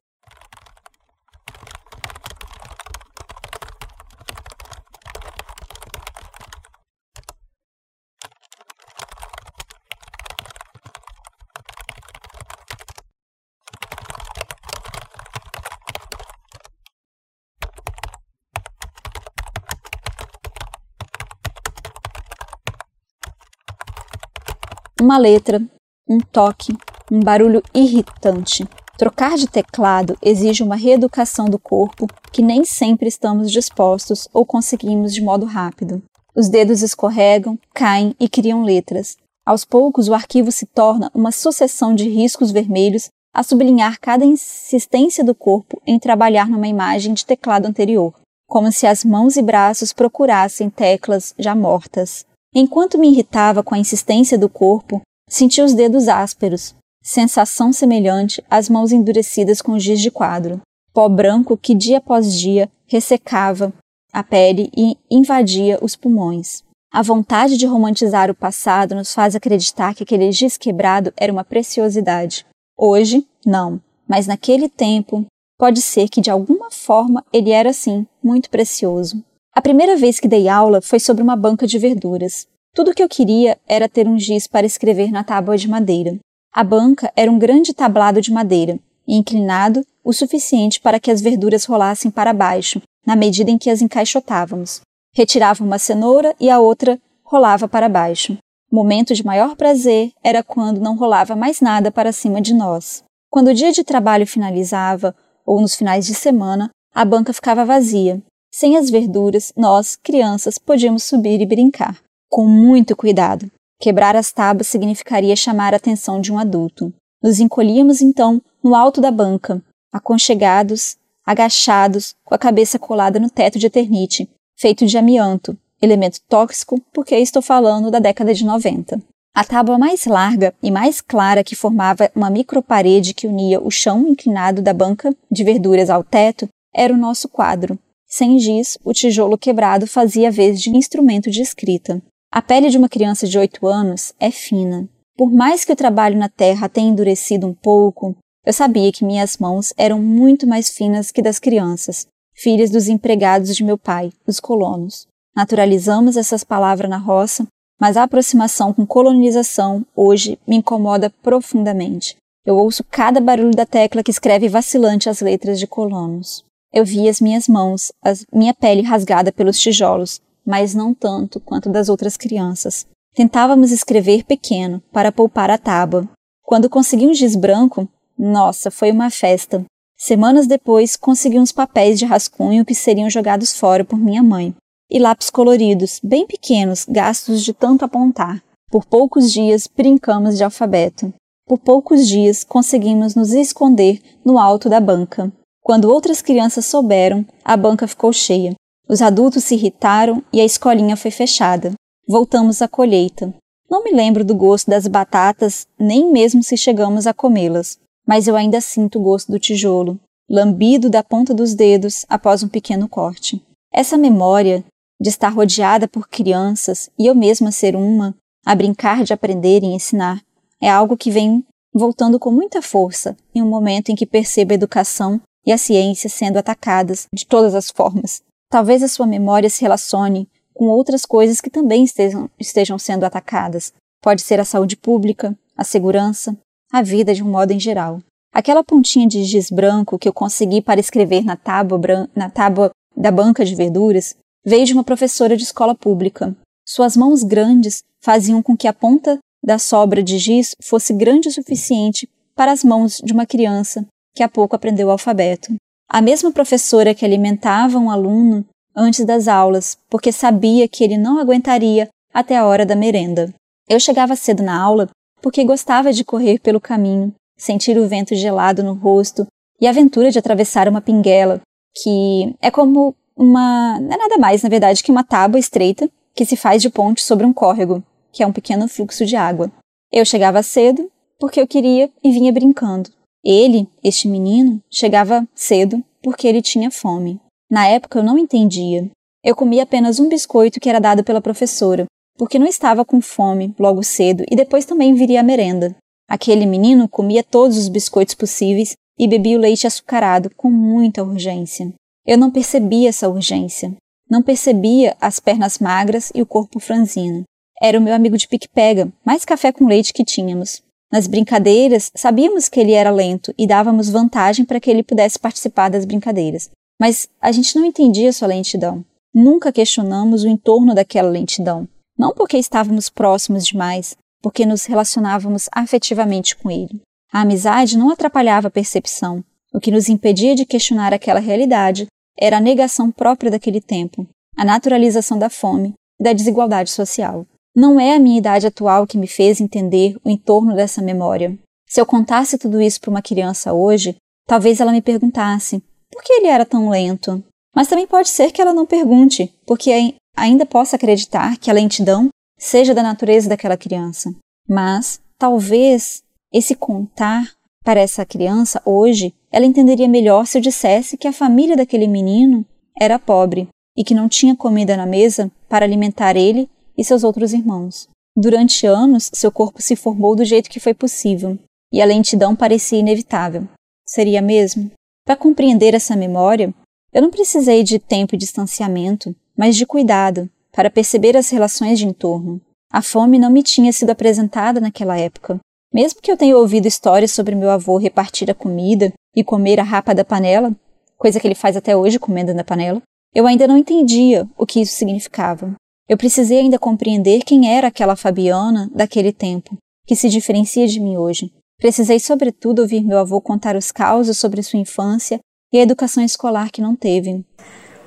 Uma 25.06 25.18
letra, 25.18 25.62
um 26.08 26.18
toque, 26.18 26.76
um 27.12 27.20
barulho 27.20 27.62
irritante. 27.72 28.66
Trocar 28.98 29.36
de 29.36 29.46
teclado 29.46 30.18
exige 30.20 30.64
uma 30.64 30.74
reeducação 30.74 31.44
do 31.44 31.60
corpo 31.60 32.08
que 32.32 32.42
nem 32.42 32.64
sempre 32.64 33.06
estamos 33.06 33.52
dispostos 33.52 34.28
ou 34.34 34.44
conseguimos 34.44 35.14
de 35.14 35.20
modo 35.20 35.46
rápido. 35.46 36.02
Os 36.34 36.48
dedos 36.48 36.82
escorregam, 36.82 37.56
caem 37.72 38.16
e 38.18 38.28
criam 38.28 38.64
letras. 38.64 39.16
Aos 39.46 39.64
poucos, 39.64 40.08
o 40.08 40.14
arquivo 40.14 40.50
se 40.50 40.66
torna 40.66 41.08
uma 41.14 41.30
sucessão 41.30 41.94
de 41.94 42.08
riscos 42.08 42.50
vermelhos 42.50 43.08
a 43.32 43.44
sublinhar 43.44 44.00
cada 44.00 44.24
insistência 44.24 45.22
do 45.22 45.36
corpo 45.36 45.80
em 45.86 46.00
trabalhar 46.00 46.48
numa 46.48 46.66
imagem 46.66 47.14
de 47.14 47.24
teclado 47.24 47.66
anterior. 47.66 48.12
como 48.48 48.70
se 48.72 48.86
as 48.86 49.04
mãos 49.04 49.36
e 49.36 49.42
braços 49.42 49.92
procurassem 49.92 50.70
teclas 50.70 51.34
já 51.36 51.52
mortas. 51.52 52.24
Enquanto 52.58 52.96
me 52.96 53.10
irritava 53.10 53.62
com 53.62 53.74
a 53.74 53.78
insistência 53.78 54.38
do 54.38 54.48
corpo, 54.48 55.02
senti 55.28 55.60
os 55.60 55.74
dedos 55.74 56.08
ásperos, 56.08 56.74
sensação 57.02 57.70
semelhante 57.70 58.42
às 58.48 58.70
mãos 58.70 58.92
endurecidas 58.92 59.60
com 59.60 59.78
giz 59.78 60.00
de 60.00 60.10
quadro. 60.10 60.62
Pó 60.94 61.06
branco 61.06 61.54
que 61.54 61.74
dia 61.74 61.98
após 61.98 62.32
dia 62.32 62.70
ressecava 62.86 63.74
a 64.10 64.24
pele 64.24 64.70
e 64.74 64.96
invadia 65.10 65.78
os 65.82 65.94
pulmões. 65.94 66.64
A 66.90 67.02
vontade 67.02 67.58
de 67.58 67.66
romantizar 67.66 68.30
o 68.30 68.34
passado 68.34 68.94
nos 68.94 69.12
faz 69.12 69.36
acreditar 69.36 69.94
que 69.94 70.04
aquele 70.04 70.32
giz 70.32 70.56
quebrado 70.56 71.12
era 71.14 71.30
uma 71.30 71.44
preciosidade. 71.44 72.46
Hoje, 72.74 73.28
não, 73.44 73.78
mas 74.08 74.26
naquele 74.26 74.70
tempo, 74.70 75.26
pode 75.58 75.82
ser 75.82 76.08
que 76.08 76.22
de 76.22 76.30
alguma 76.30 76.70
forma 76.70 77.22
ele 77.30 77.50
era 77.50 77.74
sim 77.74 78.06
muito 78.24 78.48
precioso. 78.48 79.22
A 79.56 79.62
primeira 79.62 79.96
vez 79.96 80.20
que 80.20 80.28
dei 80.28 80.50
aula 80.50 80.82
foi 80.82 81.00
sobre 81.00 81.22
uma 81.22 81.34
banca 81.34 81.66
de 81.66 81.78
verduras. 81.78 82.46
Tudo 82.74 82.90
o 82.90 82.94
que 82.94 83.02
eu 83.02 83.08
queria 83.08 83.56
era 83.66 83.88
ter 83.88 84.06
um 84.06 84.18
giz 84.18 84.46
para 84.46 84.66
escrever 84.66 85.10
na 85.10 85.24
tábua 85.24 85.56
de 85.56 85.66
madeira. 85.66 86.18
A 86.52 86.62
banca 86.62 87.10
era 87.16 87.32
um 87.32 87.38
grande 87.38 87.72
tablado 87.72 88.20
de 88.20 88.30
madeira, 88.30 88.78
inclinado 89.08 89.82
o 90.04 90.12
suficiente 90.12 90.78
para 90.78 91.00
que 91.00 91.10
as 91.10 91.22
verduras 91.22 91.64
rolassem 91.64 92.10
para 92.10 92.34
baixo, 92.34 92.82
na 93.06 93.16
medida 93.16 93.50
em 93.50 93.56
que 93.56 93.70
as 93.70 93.80
encaixotávamos. 93.80 94.82
Retirava 95.14 95.64
uma 95.64 95.78
cenoura 95.78 96.36
e 96.38 96.50
a 96.50 96.60
outra 96.60 97.00
rolava 97.24 97.66
para 97.66 97.88
baixo. 97.88 98.36
O 98.70 98.76
momento 98.76 99.14
de 99.14 99.24
maior 99.24 99.56
prazer 99.56 100.12
era 100.22 100.42
quando 100.42 100.82
não 100.82 100.98
rolava 100.98 101.34
mais 101.34 101.62
nada 101.62 101.90
para 101.90 102.12
cima 102.12 102.42
de 102.42 102.52
nós. 102.52 103.02
Quando 103.30 103.48
o 103.48 103.54
dia 103.54 103.72
de 103.72 103.82
trabalho 103.82 104.26
finalizava, 104.26 105.16
ou 105.46 105.62
nos 105.62 105.74
finais 105.74 106.04
de 106.04 106.14
semana, 106.14 106.68
a 106.94 107.06
banca 107.06 107.32
ficava 107.32 107.64
vazia. 107.64 108.20
Sem 108.52 108.76
as 108.76 108.88
verduras, 108.88 109.52
nós, 109.56 109.96
crianças, 109.96 110.58
podíamos 110.58 111.02
subir 111.02 111.40
e 111.40 111.46
brincar. 111.46 112.00
Com 112.30 112.46
muito 112.46 112.96
cuidado. 112.96 113.50
Quebrar 113.80 114.16
as 114.16 114.32
tábuas 114.32 114.68
significaria 114.68 115.36
chamar 115.36 115.74
a 115.74 115.76
atenção 115.76 116.20
de 116.20 116.32
um 116.32 116.38
adulto. 116.38 116.92
Nos 117.22 117.40
encolhíamos 117.40 118.00
então 118.00 118.40
no 118.62 118.74
alto 118.74 119.00
da 119.00 119.10
banca, 119.10 119.62
aconchegados, 119.92 120.96
agachados, 121.24 122.14
com 122.24 122.34
a 122.34 122.38
cabeça 122.38 122.78
colada 122.78 123.18
no 123.18 123.28
teto 123.28 123.58
de 123.58 123.66
eternite, 123.66 124.28
feito 124.58 124.86
de 124.86 124.96
amianto, 124.96 125.56
elemento 125.80 126.20
tóxico 126.28 126.80
porque 126.92 127.16
estou 127.16 127.42
falando 127.42 127.90
da 127.90 127.98
década 127.98 128.32
de 128.32 128.44
90. 128.44 129.00
A 129.34 129.44
tábua 129.44 129.76
mais 129.76 130.06
larga 130.06 130.54
e 130.62 130.70
mais 130.70 131.02
clara 131.02 131.44
que 131.44 131.54
formava 131.54 132.10
uma 132.14 132.30
microparede 132.30 133.12
que 133.12 133.26
unia 133.26 133.60
o 133.60 133.70
chão 133.70 134.08
inclinado 134.08 134.62
da 134.62 134.72
banca 134.72 135.14
de 135.30 135.44
verduras 135.44 135.90
ao 135.90 136.02
teto 136.02 136.48
era 136.74 136.94
o 136.94 136.96
nosso 136.96 137.28
quadro. 137.28 137.78
Sem 138.08 138.38
giz, 138.38 138.78
o 138.84 138.92
tijolo 138.92 139.36
quebrado 139.36 139.86
fazia 139.86 140.30
vez 140.30 140.60
de 140.60 140.70
instrumento 140.70 141.30
de 141.30 141.42
escrita. 141.42 142.00
A 142.32 142.40
pele 142.40 142.70
de 142.70 142.78
uma 142.78 142.88
criança 142.88 143.26
de 143.26 143.36
8 143.36 143.66
anos 143.66 144.14
é 144.20 144.30
fina. 144.30 144.88
Por 145.16 145.32
mais 145.32 145.64
que 145.64 145.72
o 145.72 145.76
trabalho 145.76 146.16
na 146.16 146.28
terra 146.28 146.68
tenha 146.68 146.88
endurecido 146.88 147.46
um 147.46 147.54
pouco, 147.54 148.16
eu 148.44 148.52
sabia 148.52 148.92
que 148.92 149.04
minhas 149.04 149.38
mãos 149.38 149.74
eram 149.76 150.00
muito 150.00 150.46
mais 150.46 150.70
finas 150.70 151.10
que 151.10 151.20
das 151.20 151.40
crianças, 151.40 152.06
filhas 152.32 152.70
dos 152.70 152.86
empregados 152.86 153.56
de 153.56 153.64
meu 153.64 153.76
pai, 153.76 154.12
os 154.26 154.38
colonos. 154.38 155.06
Naturalizamos 155.34 156.16
essas 156.16 156.44
palavras 156.44 156.88
na 156.88 156.98
roça, 156.98 157.46
mas 157.80 157.96
a 157.96 158.04
aproximação 158.04 158.72
com 158.72 158.86
colonização 158.86 159.84
hoje 159.96 160.38
me 160.46 160.56
incomoda 160.56 161.10
profundamente. 161.22 162.16
Eu 162.44 162.56
ouço 162.56 162.84
cada 162.84 163.20
barulho 163.20 163.50
da 163.50 163.66
tecla 163.66 164.02
que 164.04 164.10
escreve 164.10 164.48
vacilante 164.48 165.08
as 165.08 165.20
letras 165.20 165.58
de 165.58 165.66
colonos. 165.66 166.45
Eu 166.76 166.84
vi 166.84 167.08
as 167.08 167.22
minhas 167.22 167.48
mãos, 167.48 167.90
a 168.04 168.12
minha 168.30 168.52
pele 168.52 168.82
rasgada 168.82 169.32
pelos 169.32 169.58
tijolos, 169.58 170.20
mas 170.44 170.74
não 170.74 170.92
tanto 170.92 171.40
quanto 171.40 171.70
das 171.70 171.88
outras 171.88 172.18
crianças. 172.18 172.86
Tentávamos 173.14 173.72
escrever 173.72 174.24
pequeno, 174.24 174.82
para 174.92 175.10
poupar 175.10 175.50
a 175.50 175.56
tábua. 175.56 176.06
Quando 176.42 176.68
consegui 176.68 177.06
um 177.06 177.14
giz 177.14 177.34
branco, 177.34 177.88
nossa, 178.18 178.70
foi 178.70 178.92
uma 178.92 179.08
festa. 179.08 179.64
Semanas 179.96 180.46
depois, 180.46 180.96
consegui 180.96 181.38
uns 181.38 181.50
papéis 181.50 181.98
de 181.98 182.04
rascunho 182.04 182.62
que 182.62 182.74
seriam 182.74 183.08
jogados 183.08 183.58
fora 183.58 183.82
por 183.82 183.98
minha 183.98 184.22
mãe. 184.22 184.54
E 184.90 184.98
lápis 184.98 185.30
coloridos, 185.30 185.98
bem 186.04 186.26
pequenos, 186.26 186.84
gastos 186.86 187.42
de 187.42 187.54
tanto 187.54 187.86
apontar. 187.86 188.42
Por 188.70 188.84
poucos 188.84 189.32
dias, 189.32 189.66
brincamos 189.66 190.36
de 190.36 190.44
alfabeto. 190.44 191.10
Por 191.46 191.58
poucos 191.58 192.06
dias, 192.06 192.44
conseguimos 192.44 193.14
nos 193.14 193.32
esconder 193.32 193.98
no 194.22 194.38
alto 194.38 194.68
da 194.68 194.78
banca. 194.78 195.32
Quando 195.66 195.90
outras 195.90 196.22
crianças 196.22 196.66
souberam, 196.66 197.26
a 197.44 197.56
banca 197.56 197.88
ficou 197.88 198.12
cheia. 198.12 198.54
Os 198.88 199.02
adultos 199.02 199.42
se 199.42 199.56
irritaram 199.56 200.22
e 200.32 200.40
a 200.40 200.44
escolinha 200.44 200.96
foi 200.96 201.10
fechada. 201.10 201.72
Voltamos 202.06 202.62
à 202.62 202.68
colheita. 202.68 203.34
Não 203.68 203.82
me 203.82 203.90
lembro 203.90 204.24
do 204.24 204.32
gosto 204.32 204.70
das 204.70 204.86
batatas, 204.86 205.66
nem 205.76 206.12
mesmo 206.12 206.40
se 206.40 206.56
chegamos 206.56 207.04
a 207.04 207.12
comê-las 207.12 207.80
mas 208.06 208.28
eu 208.28 208.36
ainda 208.36 208.60
sinto 208.60 208.98
o 208.98 209.02
gosto 209.02 209.32
do 209.32 209.38
tijolo, 209.38 209.98
lambido 210.30 210.88
da 210.88 211.02
ponta 211.02 211.34
dos 211.34 211.54
dedos 211.54 212.06
após 212.08 212.42
um 212.42 212.48
pequeno 212.48 212.88
corte. 212.88 213.42
Essa 213.72 213.98
memória 213.98 214.64
de 215.00 215.08
estar 215.08 215.28
rodeada 215.28 215.88
por 215.88 216.08
crianças 216.08 216.88
e 216.98 217.06
eu 217.06 217.14
mesma 217.14 217.50
ser 217.50 217.74
uma, 217.74 218.14
a 218.44 218.54
brincar 218.54 219.02
de 219.02 219.12
aprender 219.12 219.62
e 219.62 219.66
ensinar, 219.66 220.22
é 220.62 220.70
algo 220.70 220.96
que 220.96 221.10
vem 221.10 221.44
voltando 221.74 222.18
com 222.18 222.30
muita 222.30 222.62
força 222.62 223.16
em 223.34 223.42
um 223.42 223.48
momento 223.48 223.90
em 223.90 223.96
que 223.96 224.06
percebo 224.06 224.52
a 224.52 224.54
educação 224.54 225.20
e 225.46 225.52
a 225.52 225.58
ciência 225.58 226.10
sendo 226.10 226.38
atacadas 226.38 227.06
de 227.12 227.24
todas 227.24 227.54
as 227.54 227.70
formas. 227.70 228.20
Talvez 228.50 228.82
a 228.82 228.88
sua 228.88 229.06
memória 229.06 229.48
se 229.48 229.62
relacione 229.62 230.28
com 230.52 230.66
outras 230.66 231.04
coisas 231.04 231.40
que 231.40 231.50
também 231.50 231.84
estejam, 231.84 232.28
estejam 232.38 232.78
sendo 232.78 233.04
atacadas. 233.04 233.72
Pode 234.02 234.22
ser 234.22 234.40
a 234.40 234.44
saúde 234.44 234.76
pública, 234.76 235.36
a 235.56 235.62
segurança, 235.62 236.36
a 236.72 236.82
vida 236.82 237.14
de 237.14 237.22
um 237.22 237.30
modo 237.30 237.52
em 237.52 237.60
geral. 237.60 238.00
Aquela 238.32 238.64
pontinha 238.64 239.06
de 239.06 239.24
giz 239.24 239.50
branco 239.50 239.98
que 239.98 240.08
eu 240.08 240.12
consegui 240.12 240.60
para 240.60 240.80
escrever 240.80 241.24
na 241.24 241.36
tábua, 241.36 241.80
na 242.14 242.28
tábua 242.28 242.70
da 242.96 243.10
banca 243.10 243.44
de 243.44 243.54
verduras 243.54 244.16
veio 244.44 244.66
de 244.66 244.72
uma 244.72 244.84
professora 244.84 245.36
de 245.36 245.42
escola 245.42 245.74
pública. 245.74 246.34
Suas 246.66 246.96
mãos 246.96 247.22
grandes 247.22 247.82
faziam 248.02 248.42
com 248.42 248.56
que 248.56 248.68
a 248.68 248.72
ponta 248.72 249.18
da 249.42 249.58
sobra 249.58 250.02
de 250.02 250.18
giz 250.18 250.54
fosse 250.62 250.92
grande 250.92 251.28
o 251.28 251.32
suficiente 251.32 252.08
para 252.34 252.52
as 252.52 252.64
mãos 252.64 253.00
de 253.02 253.12
uma 253.12 253.26
criança 253.26 253.86
que 254.16 254.22
há 254.22 254.28
pouco 254.28 254.56
aprendeu 254.56 254.88
o 254.88 254.90
alfabeto. 254.90 255.54
A 255.88 256.00
mesma 256.00 256.32
professora 256.32 256.94
que 256.94 257.04
alimentava 257.04 257.78
um 257.78 257.90
aluno 257.90 258.44
antes 258.74 259.04
das 259.04 259.28
aulas, 259.28 259.76
porque 259.88 260.10
sabia 260.10 260.66
que 260.66 260.82
ele 260.82 260.96
não 260.96 261.20
aguentaria 261.20 261.88
até 262.12 262.36
a 262.36 262.46
hora 262.46 262.64
da 262.64 262.74
merenda. 262.74 263.32
Eu 263.68 263.78
chegava 263.78 264.16
cedo 264.16 264.42
na 264.42 264.58
aula 264.58 264.88
porque 265.20 265.44
gostava 265.44 265.92
de 265.92 266.04
correr 266.04 266.40
pelo 266.40 266.60
caminho, 266.60 267.12
sentir 267.36 267.78
o 267.78 267.86
vento 267.86 268.14
gelado 268.14 268.62
no 268.62 268.72
rosto 268.72 269.26
e 269.60 269.66
a 269.66 269.70
aventura 269.70 270.10
de 270.10 270.18
atravessar 270.18 270.68
uma 270.68 270.80
pinguela, 270.80 271.40
que 271.74 272.34
é 272.40 272.50
como 272.50 272.94
uma. 273.16 273.78
não 273.80 273.92
é 273.92 273.98
nada 273.98 274.18
mais, 274.18 274.42
na 274.42 274.48
verdade, 274.48 274.82
que 274.82 274.90
uma 274.90 275.04
tábua 275.04 275.38
estreita 275.38 275.90
que 276.14 276.24
se 276.24 276.36
faz 276.36 276.62
de 276.62 276.70
ponte 276.70 277.02
sobre 277.02 277.26
um 277.26 277.32
córrego, 277.32 277.82
que 278.12 278.22
é 278.22 278.26
um 278.26 278.32
pequeno 278.32 278.66
fluxo 278.66 279.04
de 279.04 279.16
água. 279.16 279.50
Eu 279.92 280.04
chegava 280.04 280.42
cedo 280.42 280.90
porque 281.18 281.40
eu 281.40 281.46
queria 281.46 281.90
e 282.02 282.10
vinha 282.10 282.32
brincando. 282.32 282.90
Ele, 283.28 283.66
este 283.82 284.06
menino, 284.06 284.62
chegava 284.70 285.26
cedo 285.34 285.82
porque 286.00 286.28
ele 286.28 286.40
tinha 286.40 286.70
fome. 286.70 287.20
Na 287.50 287.66
época 287.66 287.98
eu 287.98 288.04
não 288.04 288.16
entendia. 288.16 288.88
Eu 289.24 289.34
comia 289.34 289.64
apenas 289.64 289.98
um 289.98 290.08
biscoito 290.08 290.60
que 290.60 290.68
era 290.68 290.78
dado 290.78 291.02
pela 291.02 291.20
professora, 291.20 291.86
porque 292.16 292.38
não 292.38 292.46
estava 292.46 292.84
com 292.84 293.00
fome 293.00 293.52
logo 293.58 293.82
cedo 293.82 294.24
e 294.30 294.36
depois 294.36 294.64
também 294.64 294.94
viria 294.94 295.18
a 295.18 295.24
merenda. 295.24 295.74
Aquele 296.08 296.46
menino 296.46 296.88
comia 296.88 297.24
todos 297.24 297.58
os 297.58 297.68
biscoitos 297.68 298.14
possíveis 298.14 298.76
e 298.96 299.08
bebia 299.08 299.36
o 299.36 299.40
leite 299.40 299.66
açucarado 299.66 300.30
com 300.36 300.48
muita 300.48 301.02
urgência. 301.02 301.74
Eu 302.06 302.16
não 302.16 302.30
percebia 302.30 302.90
essa 302.90 303.08
urgência. 303.08 303.74
Não 304.08 304.22
percebia 304.22 304.96
as 305.00 305.18
pernas 305.18 305.58
magras 305.58 306.12
e 306.14 306.22
o 306.22 306.26
corpo 306.26 306.60
franzino. 306.60 307.24
Era 307.60 307.76
o 307.76 307.82
meu 307.82 307.92
amigo 307.92 308.16
de 308.16 308.28
pique-pega, 308.28 308.88
mais 309.04 309.24
café 309.24 309.50
com 309.50 309.66
leite 309.66 309.92
que 309.92 310.04
tínhamos. 310.04 310.62
Nas 310.92 311.06
brincadeiras, 311.06 311.90
sabíamos 311.94 312.48
que 312.48 312.60
ele 312.60 312.72
era 312.72 312.90
lento 312.90 313.34
e 313.36 313.46
dávamos 313.46 313.88
vantagem 313.88 314.44
para 314.44 314.60
que 314.60 314.70
ele 314.70 314.82
pudesse 314.82 315.18
participar 315.18 315.68
das 315.68 315.84
brincadeiras. 315.84 316.50
Mas 316.80 317.08
a 317.20 317.32
gente 317.32 317.56
não 317.56 317.64
entendia 317.64 318.12
sua 318.12 318.28
lentidão. 318.28 318.84
Nunca 319.12 319.52
questionamos 319.52 320.24
o 320.24 320.28
entorno 320.28 320.74
daquela 320.74 321.08
lentidão. 321.08 321.68
Não 321.98 322.12
porque 322.14 322.36
estávamos 322.36 322.88
próximos 322.88 323.46
demais, 323.46 323.96
porque 324.22 324.44
nos 324.44 324.66
relacionávamos 324.66 325.48
afetivamente 325.52 326.36
com 326.36 326.50
ele. 326.50 326.80
A 327.12 327.22
amizade 327.22 327.78
não 327.78 327.90
atrapalhava 327.90 328.48
a 328.48 328.50
percepção. 328.50 329.24
O 329.52 329.60
que 329.60 329.70
nos 329.70 329.88
impedia 329.88 330.34
de 330.34 330.44
questionar 330.44 330.92
aquela 330.92 331.20
realidade 331.20 331.86
era 332.18 332.36
a 332.36 332.40
negação 332.40 332.90
própria 332.90 333.30
daquele 333.30 333.60
tempo, 333.60 334.06
a 334.36 334.44
naturalização 334.44 335.18
da 335.18 335.30
fome 335.30 335.74
e 335.98 336.04
da 336.04 336.12
desigualdade 336.12 336.70
social. 336.70 337.26
Não 337.56 337.80
é 337.80 337.94
a 337.94 337.98
minha 337.98 338.18
idade 338.18 338.46
atual 338.46 338.86
que 338.86 338.98
me 338.98 339.06
fez 339.06 339.40
entender 339.40 339.96
o 340.04 340.10
entorno 340.10 340.54
dessa 340.54 340.82
memória. 340.82 341.38
Se 341.66 341.80
eu 341.80 341.86
contasse 341.86 342.36
tudo 342.36 342.60
isso 342.60 342.78
para 342.78 342.90
uma 342.90 343.00
criança 343.00 343.54
hoje, 343.54 343.96
talvez 344.26 344.60
ela 344.60 344.72
me 344.72 344.82
perguntasse 344.82 345.62
por 345.90 346.02
que 346.02 346.12
ele 346.12 346.26
era 346.26 346.44
tão 346.44 346.68
lento. 346.68 347.24
Mas 347.54 347.66
também 347.66 347.86
pode 347.86 348.10
ser 348.10 348.30
que 348.30 348.42
ela 348.42 348.52
não 348.52 348.66
pergunte, 348.66 349.32
porque 349.46 349.96
ainda 350.14 350.44
possa 350.44 350.76
acreditar 350.76 351.38
que 351.38 351.50
a 351.50 351.54
lentidão 351.54 352.10
seja 352.38 352.74
da 352.74 352.82
natureza 352.82 353.30
daquela 353.30 353.56
criança. 353.56 354.14
Mas 354.46 355.00
talvez 355.18 356.02
esse 356.30 356.54
contar 356.54 357.32
para 357.64 357.80
essa 357.80 358.04
criança 358.04 358.60
hoje, 358.66 359.14
ela 359.32 359.46
entenderia 359.46 359.88
melhor 359.88 360.26
se 360.26 360.36
eu 360.36 360.42
dissesse 360.42 360.98
que 360.98 361.08
a 361.08 361.12
família 361.12 361.56
daquele 361.56 361.86
menino 361.86 362.44
era 362.78 362.98
pobre 362.98 363.48
e 363.74 363.82
que 363.82 363.94
não 363.94 364.10
tinha 364.10 364.36
comida 364.36 364.76
na 364.76 364.84
mesa 364.84 365.32
para 365.48 365.64
alimentar 365.64 366.16
ele 366.16 366.50
e 366.76 366.84
seus 366.84 367.04
outros 367.04 367.32
irmãos. 367.32 367.88
Durante 368.16 368.66
anos, 368.66 369.10
seu 369.12 369.30
corpo 369.30 369.60
se 369.60 369.76
formou 369.76 370.16
do 370.16 370.24
jeito 370.24 370.50
que 370.50 370.60
foi 370.60 370.72
possível, 370.72 371.38
e 371.72 371.82
a 371.82 371.84
lentidão 371.84 372.34
parecia 372.34 372.78
inevitável. 372.78 373.46
Seria 373.86 374.22
mesmo? 374.22 374.70
Para 375.04 375.16
compreender 375.16 375.74
essa 375.74 375.94
memória, 375.94 376.52
eu 376.92 377.02
não 377.02 377.10
precisei 377.10 377.62
de 377.62 377.78
tempo 377.78 378.14
e 378.14 378.18
distanciamento, 378.18 379.14
mas 379.36 379.54
de 379.54 379.66
cuidado, 379.66 380.28
para 380.52 380.70
perceber 380.70 381.16
as 381.16 381.28
relações 381.28 381.78
de 381.78 381.86
entorno. 381.86 382.40
A 382.72 382.80
fome 382.82 383.18
não 383.18 383.30
me 383.30 383.42
tinha 383.42 383.72
sido 383.72 383.90
apresentada 383.90 384.60
naquela 384.60 384.98
época. 384.98 385.38
Mesmo 385.72 386.00
que 386.00 386.10
eu 386.10 386.16
tenha 386.16 386.36
ouvido 386.36 386.66
histórias 386.66 387.12
sobre 387.12 387.34
meu 387.34 387.50
avô 387.50 387.76
repartir 387.76 388.30
a 388.30 388.34
comida 388.34 388.92
e 389.14 389.22
comer 389.22 389.60
a 389.60 389.62
rapa 389.62 389.94
da 389.94 390.04
panela, 390.04 390.54
coisa 390.96 391.20
que 391.20 391.26
ele 391.26 391.34
faz 391.34 391.56
até 391.56 391.76
hoje 391.76 391.98
comendo 391.98 392.32
na 392.32 392.42
panela, 392.42 392.80
eu 393.14 393.26
ainda 393.26 393.46
não 393.46 393.58
entendia 393.58 394.26
o 394.36 394.46
que 394.46 394.60
isso 394.60 394.74
significava. 394.74 395.54
Eu 395.88 395.96
precisei 395.96 396.40
ainda 396.40 396.58
compreender 396.58 397.22
quem 397.22 397.56
era 397.56 397.68
aquela 397.68 397.94
Fabiana 397.94 398.68
daquele 398.74 399.12
tempo, 399.12 399.56
que 399.86 399.94
se 399.94 400.08
diferencia 400.08 400.66
de 400.66 400.80
mim 400.80 400.96
hoje. 400.96 401.32
Precisei, 401.58 402.00
sobretudo, 402.00 402.62
ouvir 402.62 402.82
meu 402.82 402.98
avô 402.98 403.20
contar 403.20 403.54
os 403.54 403.70
causos 403.70 404.18
sobre 404.18 404.42
sua 404.42 404.58
infância 404.58 405.20
e 405.52 405.58
a 405.58 405.62
educação 405.62 406.02
escolar 406.02 406.50
que 406.50 406.60
não 406.60 406.74
teve. 406.74 407.24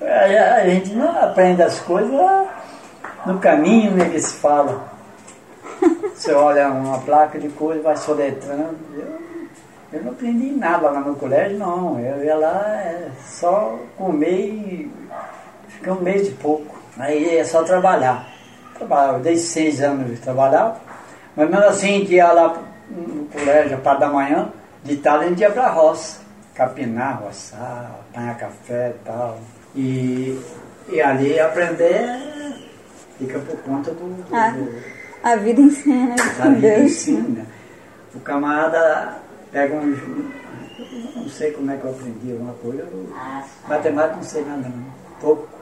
A 0.01 0.69
gente 0.69 0.91
não 0.93 1.09
aprende 1.09 1.61
as 1.61 1.81
coisas 1.81 2.17
no 3.25 3.37
caminho 3.39 3.91
né, 3.91 4.09
que 4.09 4.19
se 4.19 4.33
fala. 4.35 4.93
Você 6.15 6.31
olha 6.31 6.69
uma 6.69 6.99
placa 6.99 7.37
de 7.37 7.49
coisa, 7.49 7.81
vai 7.81 7.97
soletrando. 7.97 8.77
Eu, 8.93 9.19
eu 9.91 10.03
não 10.05 10.11
aprendi 10.11 10.51
nada 10.51 10.89
lá 10.89 11.01
no 11.01 11.15
colégio, 11.15 11.57
não. 11.57 11.99
Eu 11.99 12.23
ia 12.23 12.35
lá 12.35 12.65
é 12.77 13.11
só 13.27 13.77
comer 13.97 14.45
e 14.45 14.91
ficar 15.67 15.93
um 15.93 16.01
mês 16.01 16.29
e 16.29 16.31
pouco. 16.31 16.78
Aí 16.99 17.37
é 17.37 17.43
só 17.43 17.63
trabalhar. 17.63 18.27
Trabalhava 18.75 19.19
desde 19.19 19.47
seis 19.47 19.81
anos 19.81 20.07
de 20.07 20.17
trabalhava. 20.17 20.79
Mas 21.35 21.49
mesmo 21.49 21.65
assim, 21.65 21.87
a 21.87 21.99
gente 21.99 22.13
ia 22.13 22.31
lá 22.31 22.61
no 22.89 23.25
colégio, 23.25 23.77
a 23.77 23.79
parte 23.79 23.99
da 24.01 24.09
manhã, 24.09 24.49
de 24.83 24.97
tarde 24.97 25.25
a 25.25 25.29
gente 25.29 25.41
ia 25.41 25.49
para 25.49 25.63
a 25.63 25.71
roça 25.71 26.19
capinar, 26.59 27.21
roçar, 27.23 27.91
apanhar 28.11 28.37
café 28.37 28.89
e 28.89 29.05
tal. 29.05 29.39
E, 29.73 30.39
e 30.89 31.01
ali 31.01 31.39
aprender 31.39 32.19
fica 33.17 33.39
por 33.39 33.57
conta 33.61 33.91
do. 33.91 34.13
do, 34.13 34.35
ah, 34.35 34.49
do 34.49 34.99
a 35.23 35.35
vida 35.37 35.61
ensina, 35.61 36.15
a 36.39 36.49
vida 36.49 36.75
Deus. 36.75 36.91
ensina. 36.91 37.45
O 38.13 38.19
camarada 38.19 39.19
pega 39.51 39.73
um. 39.73 40.29
Não 41.15 41.29
sei 41.29 41.51
como 41.51 41.71
é 41.71 41.77
que 41.77 41.85
eu 41.85 41.91
aprendi 41.91 42.31
alguma 42.31 42.53
coisa. 42.53 42.87
Matemática 43.67 44.15
não 44.15 44.23
sei 44.23 44.43
nada, 44.43 44.67
não. 44.67 44.85
Pouco. 45.21 45.58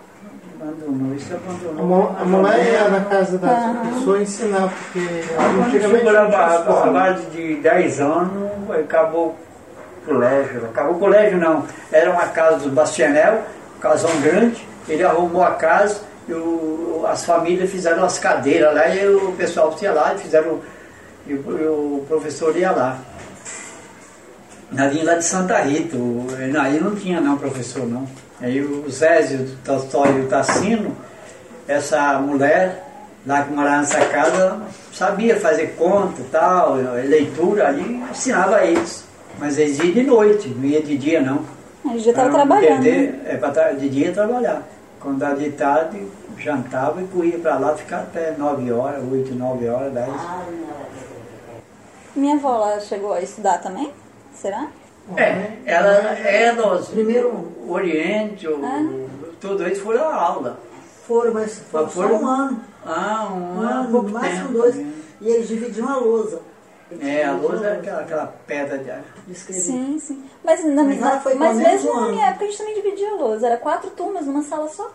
Abandonou, 0.60 1.16
isso 1.16 1.34
abandonou. 1.34 2.16
A 2.20 2.26
mulher 2.26 2.74
ia 2.74 2.90
na 2.90 3.02
casa 3.02 3.38
da 3.38 3.48
uhum. 3.48 3.94
pessoa 3.94 4.22
ensinar, 4.22 4.74
porque 4.74 5.00
antigamente. 5.66 6.06
Chegou 6.06 6.92
lá, 6.92 7.12
de 7.32 7.56
10 7.58 8.02
anos, 8.02 8.72
acabou 8.72 9.36
colégio. 10.08 10.66
Acabou 10.66 10.96
o 10.96 11.00
colégio 11.00 11.38
não, 11.38 11.66
era 11.92 12.10
uma 12.10 12.28
casa 12.28 12.58
do 12.60 12.70
Bastianel, 12.70 13.44
um 13.76 13.80
casão 13.80 14.10
grande, 14.22 14.68
ele 14.88 15.04
arrumou 15.04 15.44
a 15.44 15.52
casa 15.52 16.02
e 16.28 16.34
o, 16.34 17.06
as 17.08 17.26
famílias 17.26 17.70
fizeram 17.70 18.04
as 18.04 18.18
cadeiras 18.18 18.74
lá 18.74 18.88
e 18.88 19.08
o 19.08 19.34
pessoal 19.34 19.76
ia 19.82 19.92
lá 19.92 20.13
e 20.15 20.17
fizeram 20.17 20.60
e 21.28 21.34
o, 21.34 21.38
e 21.38 21.67
o 21.67 22.06
professor 22.08 22.56
ia 22.56 22.72
lá. 22.72 22.98
Na 24.71 24.88
linha 24.88 25.06
lá 25.06 25.15
de 25.15 25.23
Santa 25.23 25.60
Rita, 25.60 25.95
aí 26.62 26.80
não 26.80 26.95
tinha 26.95 27.21
não 27.21 27.38
professor 27.38 27.88
não. 27.88 28.06
Aí 28.41 28.62
o 28.62 28.89
Zésio 28.89 29.39
do 29.39 29.56
Tolstói 29.63 30.17
e 30.17 30.21
o 30.21 30.27
Tassino, 30.27 30.95
essa 31.67 32.19
mulher 32.19 32.84
lá 33.25 33.43
que 33.43 33.53
morava 33.53 33.77
nessa 33.77 34.06
casa, 34.06 34.60
sabia 34.93 35.39
fazer 35.39 35.75
conta 35.77 36.21
e 36.21 36.25
tal, 36.25 36.75
leitura 36.75 37.67
ali, 37.67 38.01
ensinava 38.12 38.63
eles. 38.63 39.06
Mas 39.39 39.58
eles 39.58 39.80
iam 39.80 39.91
de 39.91 40.03
noite, 40.03 40.49
não 40.49 40.65
ia 40.65 40.82
de 40.82 40.97
dia 40.97 41.21
não. 41.21 41.41
Eles 41.89 42.03
já 42.03 42.12
estavam 42.12 42.34
trabalhando. 42.34 42.84
Perder, 42.84 43.12
né? 43.13 43.19
é, 43.25 43.38
pra, 43.38 43.71
de 43.73 43.89
dia 43.89 44.12
trabalhar. 44.12 44.63
Quando 44.99 45.19
dava 45.19 45.36
de 45.36 45.51
tarde, 45.51 46.01
jantava 46.38 47.01
e 47.01 47.08
corria 47.08 47.38
para 47.38 47.58
lá 47.58 47.75
ficar 47.75 47.99
até 47.99 48.36
9 48.38 48.71
horas, 48.71 49.03
8, 49.12 49.36
9 49.36 49.67
horas, 49.69 49.93
10. 49.93 50.10
Minha 52.15 52.36
avó 52.36 52.56
ela 52.56 52.80
chegou 52.80 53.13
a 53.13 53.21
estudar 53.21 53.60
também? 53.60 53.91
Será? 54.41 54.67
É, 55.15 55.58
ela 55.65 55.93
é 56.17 56.54
dos 56.54 56.89
primeiro 56.89 57.30
o 57.30 57.71
Oriente, 57.71 58.47
o, 58.47 58.60
ah. 58.63 58.86
tudo 59.39 59.67
isso 59.67 59.82
foi 59.82 59.97
a 59.97 60.13
aula. 60.13 60.60
Foram, 61.08 61.34
mas 61.34 61.60
foi 61.60 61.88
só 61.89 62.08
um 62.08 62.28
ano. 62.28 62.62
Ah, 62.86 63.30
um, 63.32 63.58
um 63.58 63.62
ano, 63.62 63.91
pouco 63.91 64.10
máximo 64.10 64.50
dois. 64.50 64.76
E 64.76 65.30
eles 65.30 65.47
dividiam 65.47 65.88
a 65.88 65.97
lousa. 65.97 66.41
É, 67.02 67.26
a 67.26 67.34
lousa 67.34 67.65
era 67.65 67.80
aquela, 67.80 68.02
aquela 68.02 68.28
pedra 68.45 68.78
de, 68.78 69.32
escrever. 69.32 69.62
Sim, 69.62 70.00
sim. 70.00 70.23
Mas, 70.43 70.63
na, 70.63 70.84
mas, 70.84 71.00
na, 71.00 71.21
mas 71.36 71.58
mesmo 71.58 72.02
na 72.02 72.08
minha 72.10 72.28
época 72.28 72.45
a 72.45 72.47
gente 72.47 72.58
também 72.58 72.76
dividia 72.76 73.12
a 73.12 73.15
lousa. 73.15 73.47
Era 73.47 73.58
quatro 73.58 73.89
turmas 73.91 74.26
numa 74.26 74.43
sala 74.43 74.67
só. 74.69 74.91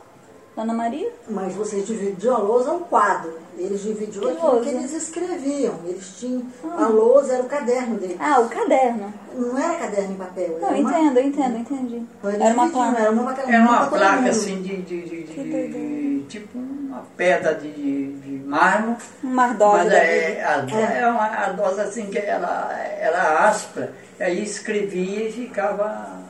Ana 0.56 0.74
Maria? 0.74 1.10
Mas 1.28 1.54
vocês 1.54 1.86
dividiam 1.86 2.36
a 2.36 2.38
lousa 2.38 2.72
um 2.72 2.80
quadro. 2.80 3.38
Eles 3.56 3.82
dividiam 3.82 4.22
que 4.22 4.30
aquilo 4.36 4.60
que 4.60 4.68
eles 4.68 4.92
escreviam. 4.92 5.74
Eles 5.86 6.18
tinham. 6.18 6.42
Ah. 6.64 6.84
A 6.84 6.88
lousa 6.88 7.34
era 7.34 7.42
o 7.42 7.46
caderno 7.46 7.98
deles. 7.98 8.16
Ah, 8.20 8.40
o 8.40 8.48
caderno. 8.48 9.12
Não 9.34 9.58
era 9.58 9.74
caderno 9.78 10.12
em 10.12 10.16
papel. 10.16 10.58
Não, 10.60 10.76
entendo, 10.76 11.20
entendo, 11.20 11.58
entendi. 11.58 12.02
Era 12.22 12.54
uma 12.54 12.68
placa. 12.68 13.00
Era 13.00 13.10
uma, 13.10 13.32
era 13.32 13.62
uma 13.62 13.86
placa 13.86 14.28
assim 14.28 14.60
de, 14.62 14.76
de, 14.82 15.02
de, 15.02 15.22
de 15.24 16.26
tipo 16.28 16.58
uma 16.58 17.02
pedra 17.16 17.54
de, 17.54 18.12
de 18.12 18.44
mármore. 18.46 18.98
Um 19.24 19.28
mardose. 19.28 19.84
Mas 19.84 19.92
é, 19.92 20.44
a, 20.44 20.66
é. 20.70 21.00
é 21.00 21.06
uma 21.06 21.26
a 21.26 21.52
dose 21.52 21.80
assim 21.80 22.06
que 22.06 22.18
ela 22.18 22.72
era 23.00 23.48
áspera. 23.48 23.92
E 24.20 24.22
aí 24.22 24.42
escrevia 24.42 25.28
e 25.28 25.32
ficava 25.32 26.20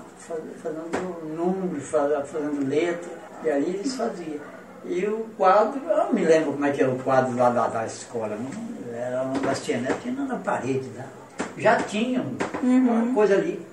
fazendo 0.63 1.35
números, 1.37 1.89
fazendo 1.89 2.69
letra. 2.69 3.22
E 3.44 3.50
aí 3.50 3.74
eles 3.74 3.94
faziam. 3.94 4.40
E 4.85 5.07
o 5.07 5.26
quadro, 5.37 5.81
eu 5.88 5.96
não 5.96 6.12
me 6.12 6.24
lembro 6.24 6.52
como 6.52 6.64
é 6.64 6.72
que 6.72 6.83
era 6.83 6.90
o 6.90 6.98
quadro 6.98 7.37
lá 7.37 7.50
da, 7.50 7.68
da 7.68 7.87
escola. 7.87 8.37
Não, 8.37 8.94
era 8.94 9.22
uma 9.22 9.38
bastianete, 9.40 10.00
tinha 10.02 10.14
na 10.14 10.37
parede 10.37 10.90
lá. 10.96 11.07
Já 11.57 11.76
tinha 11.83 12.24
uhum. 12.62 12.88
uma 12.88 13.14
coisa 13.14 13.35
ali. 13.35 13.64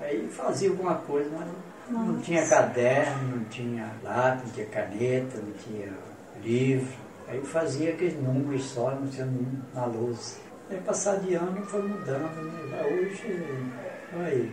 Aí 0.00 0.28
fazia 0.28 0.70
alguma 0.70 0.94
coisa, 0.94 1.30
mas 1.32 1.48
Nossa. 1.90 2.12
não 2.12 2.20
tinha 2.20 2.46
caderno, 2.46 3.36
não 3.36 3.44
tinha 3.44 3.90
lápis, 4.02 4.44
não 4.44 4.52
tinha 4.52 4.66
caneta, 4.66 5.38
não 5.38 5.52
tinha 5.52 5.92
livro. 6.42 6.92
Aí 7.26 7.40
fazia 7.42 7.90
aqueles 7.90 8.22
números 8.22 8.64
só, 8.64 8.90
não 8.90 9.06
tinha 9.08 9.26
número 9.26 9.62
na 9.74 9.84
lousa. 9.86 10.36
Aí 10.70 10.80
passar 10.80 11.16
de 11.16 11.34
ano 11.34 11.64
foi 11.64 11.82
mudando, 11.82 12.68
né? 12.70 12.82
Hoje, 12.84 13.66
aí. 14.14 14.52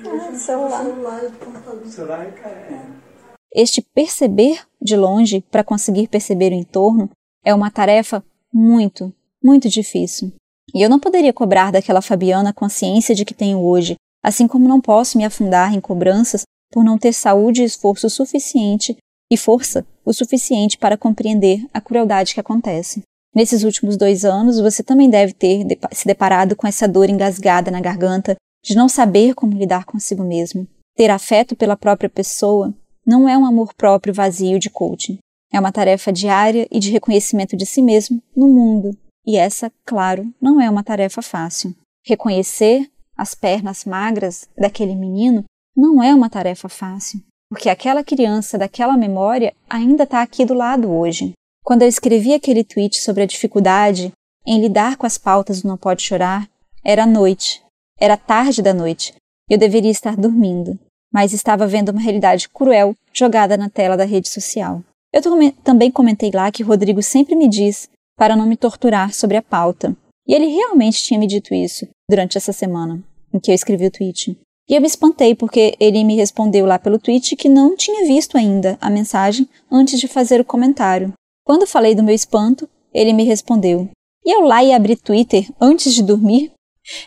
Ah, 0.00 0.34
celular. 0.34 0.82
celular 0.82 1.24
e 1.24 1.30
computador. 1.44 1.86
celular 1.86 2.20
é, 2.20 2.48
é. 2.48 2.84
Este 3.54 3.80
perceber 3.80 4.66
de 4.82 4.96
longe 4.96 5.40
para 5.48 5.62
conseguir 5.62 6.08
perceber 6.08 6.50
o 6.50 6.56
entorno 6.56 7.08
é 7.44 7.54
uma 7.54 7.70
tarefa 7.70 8.24
muito, 8.52 9.14
muito 9.42 9.68
difícil. 9.68 10.32
E 10.74 10.82
eu 10.82 10.90
não 10.90 10.98
poderia 10.98 11.32
cobrar 11.32 11.70
daquela 11.70 12.02
Fabiana 12.02 12.50
a 12.50 12.54
consciência 12.54 13.14
de 13.14 13.24
que 13.24 13.32
tenho 13.32 13.60
hoje, 13.60 13.94
assim 14.24 14.48
como 14.48 14.66
não 14.66 14.80
posso 14.80 15.16
me 15.16 15.24
afundar 15.24 15.72
em 15.72 15.80
cobranças 15.80 16.42
por 16.72 16.82
não 16.82 16.98
ter 16.98 17.12
saúde 17.12 17.62
e 17.62 17.64
esforço 17.64 18.10
suficiente 18.10 18.96
e 19.30 19.36
força 19.36 19.86
o 20.04 20.12
suficiente 20.12 20.76
para 20.76 20.98
compreender 20.98 21.64
a 21.72 21.80
crueldade 21.80 22.34
que 22.34 22.40
acontece. 22.40 23.02
Nesses 23.32 23.62
últimos 23.62 23.96
dois 23.96 24.24
anos, 24.24 24.58
você 24.58 24.82
também 24.82 25.08
deve 25.08 25.32
ter 25.32 25.64
se 25.92 26.06
deparado 26.06 26.56
com 26.56 26.66
essa 26.66 26.88
dor 26.88 27.08
engasgada 27.08 27.70
na 27.70 27.80
garganta 27.80 28.34
de 28.64 28.74
não 28.74 28.88
saber 28.88 29.34
como 29.34 29.56
lidar 29.56 29.84
consigo 29.84 30.24
mesmo. 30.24 30.66
Ter 30.96 31.10
afeto 31.10 31.54
pela 31.54 31.76
própria 31.76 32.08
pessoa 32.10 32.74
não 33.06 33.28
é 33.28 33.36
um 33.36 33.44
amor 33.44 33.74
próprio 33.74 34.14
vazio 34.14 34.58
de 34.58 34.70
coaching. 34.70 35.18
É 35.52 35.60
uma 35.60 35.72
tarefa 35.72 36.12
diária 36.12 36.66
e 36.70 36.80
de 36.80 36.90
reconhecimento 36.90 37.56
de 37.56 37.64
si 37.64 37.80
mesmo 37.80 38.22
no 38.36 38.48
mundo. 38.48 38.96
E 39.26 39.36
essa, 39.36 39.72
claro, 39.84 40.32
não 40.40 40.60
é 40.60 40.68
uma 40.68 40.82
tarefa 40.82 41.22
fácil. 41.22 41.74
Reconhecer 42.04 42.90
as 43.16 43.34
pernas 43.34 43.84
magras 43.84 44.48
daquele 44.58 44.94
menino 44.94 45.44
não 45.76 46.02
é 46.02 46.14
uma 46.14 46.28
tarefa 46.28 46.68
fácil, 46.68 47.20
porque 47.48 47.68
aquela 47.68 48.04
criança 48.04 48.58
daquela 48.58 48.96
memória 48.96 49.54
ainda 49.68 50.04
está 50.04 50.22
aqui 50.22 50.44
do 50.44 50.54
lado 50.54 50.90
hoje. 50.90 51.32
Quando 51.62 51.82
eu 51.82 51.88
escrevi 51.88 52.34
aquele 52.34 52.64
tweet 52.64 53.00
sobre 53.00 53.22
a 53.22 53.26
dificuldade 53.26 54.12
em 54.46 54.60
lidar 54.60 54.96
com 54.96 55.06
as 55.06 55.16
pautas 55.16 55.62
do 55.62 55.68
Não 55.68 55.78
Pode 55.78 56.02
Chorar, 56.02 56.48
era 56.84 57.06
noite, 57.06 57.62
era 57.98 58.16
tarde 58.16 58.60
da 58.60 58.74
noite, 58.74 59.14
eu 59.48 59.56
deveria 59.56 59.90
estar 59.90 60.16
dormindo. 60.16 60.78
Mas 61.14 61.32
estava 61.32 61.64
vendo 61.64 61.90
uma 61.90 62.00
realidade 62.00 62.48
cruel 62.48 62.96
jogada 63.12 63.56
na 63.56 63.70
tela 63.70 63.96
da 63.96 64.04
rede 64.04 64.28
social. 64.28 64.82
Eu 65.12 65.22
também 65.62 65.88
comentei 65.92 66.32
lá 66.34 66.50
que 66.50 66.64
Rodrigo 66.64 67.00
sempre 67.00 67.36
me 67.36 67.48
diz 67.48 67.88
para 68.18 68.34
não 68.34 68.46
me 68.46 68.56
torturar 68.56 69.14
sobre 69.14 69.36
a 69.36 69.42
pauta. 69.42 69.96
E 70.26 70.34
ele 70.34 70.46
realmente 70.46 71.04
tinha 71.04 71.20
me 71.20 71.28
dito 71.28 71.54
isso 71.54 71.86
durante 72.10 72.36
essa 72.36 72.52
semana 72.52 73.00
em 73.32 73.38
que 73.38 73.50
eu 73.50 73.54
escrevi 73.54 73.86
o 73.86 73.90
tweet. 73.90 74.36
E 74.68 74.74
eu 74.74 74.80
me 74.80 74.86
espantei 74.86 75.34
porque 75.34 75.76
ele 75.78 76.02
me 76.02 76.16
respondeu 76.16 76.66
lá 76.66 76.78
pelo 76.78 76.98
tweet 76.98 77.36
que 77.36 77.48
não 77.48 77.76
tinha 77.76 78.06
visto 78.06 78.36
ainda 78.36 78.78
a 78.80 78.88
mensagem 78.90 79.48
antes 79.70 80.00
de 80.00 80.08
fazer 80.08 80.40
o 80.40 80.44
comentário. 80.44 81.12
Quando 81.44 81.66
falei 81.66 81.94
do 81.94 82.02
meu 82.02 82.14
espanto, 82.14 82.68
ele 82.92 83.12
me 83.12 83.24
respondeu: 83.24 83.88
E 84.24 84.34
eu 84.34 84.40
lá 84.40 84.64
e 84.64 84.72
abrir 84.72 84.96
Twitter 84.96 85.48
antes 85.60 85.92
de 85.94 86.02
dormir? 86.02 86.52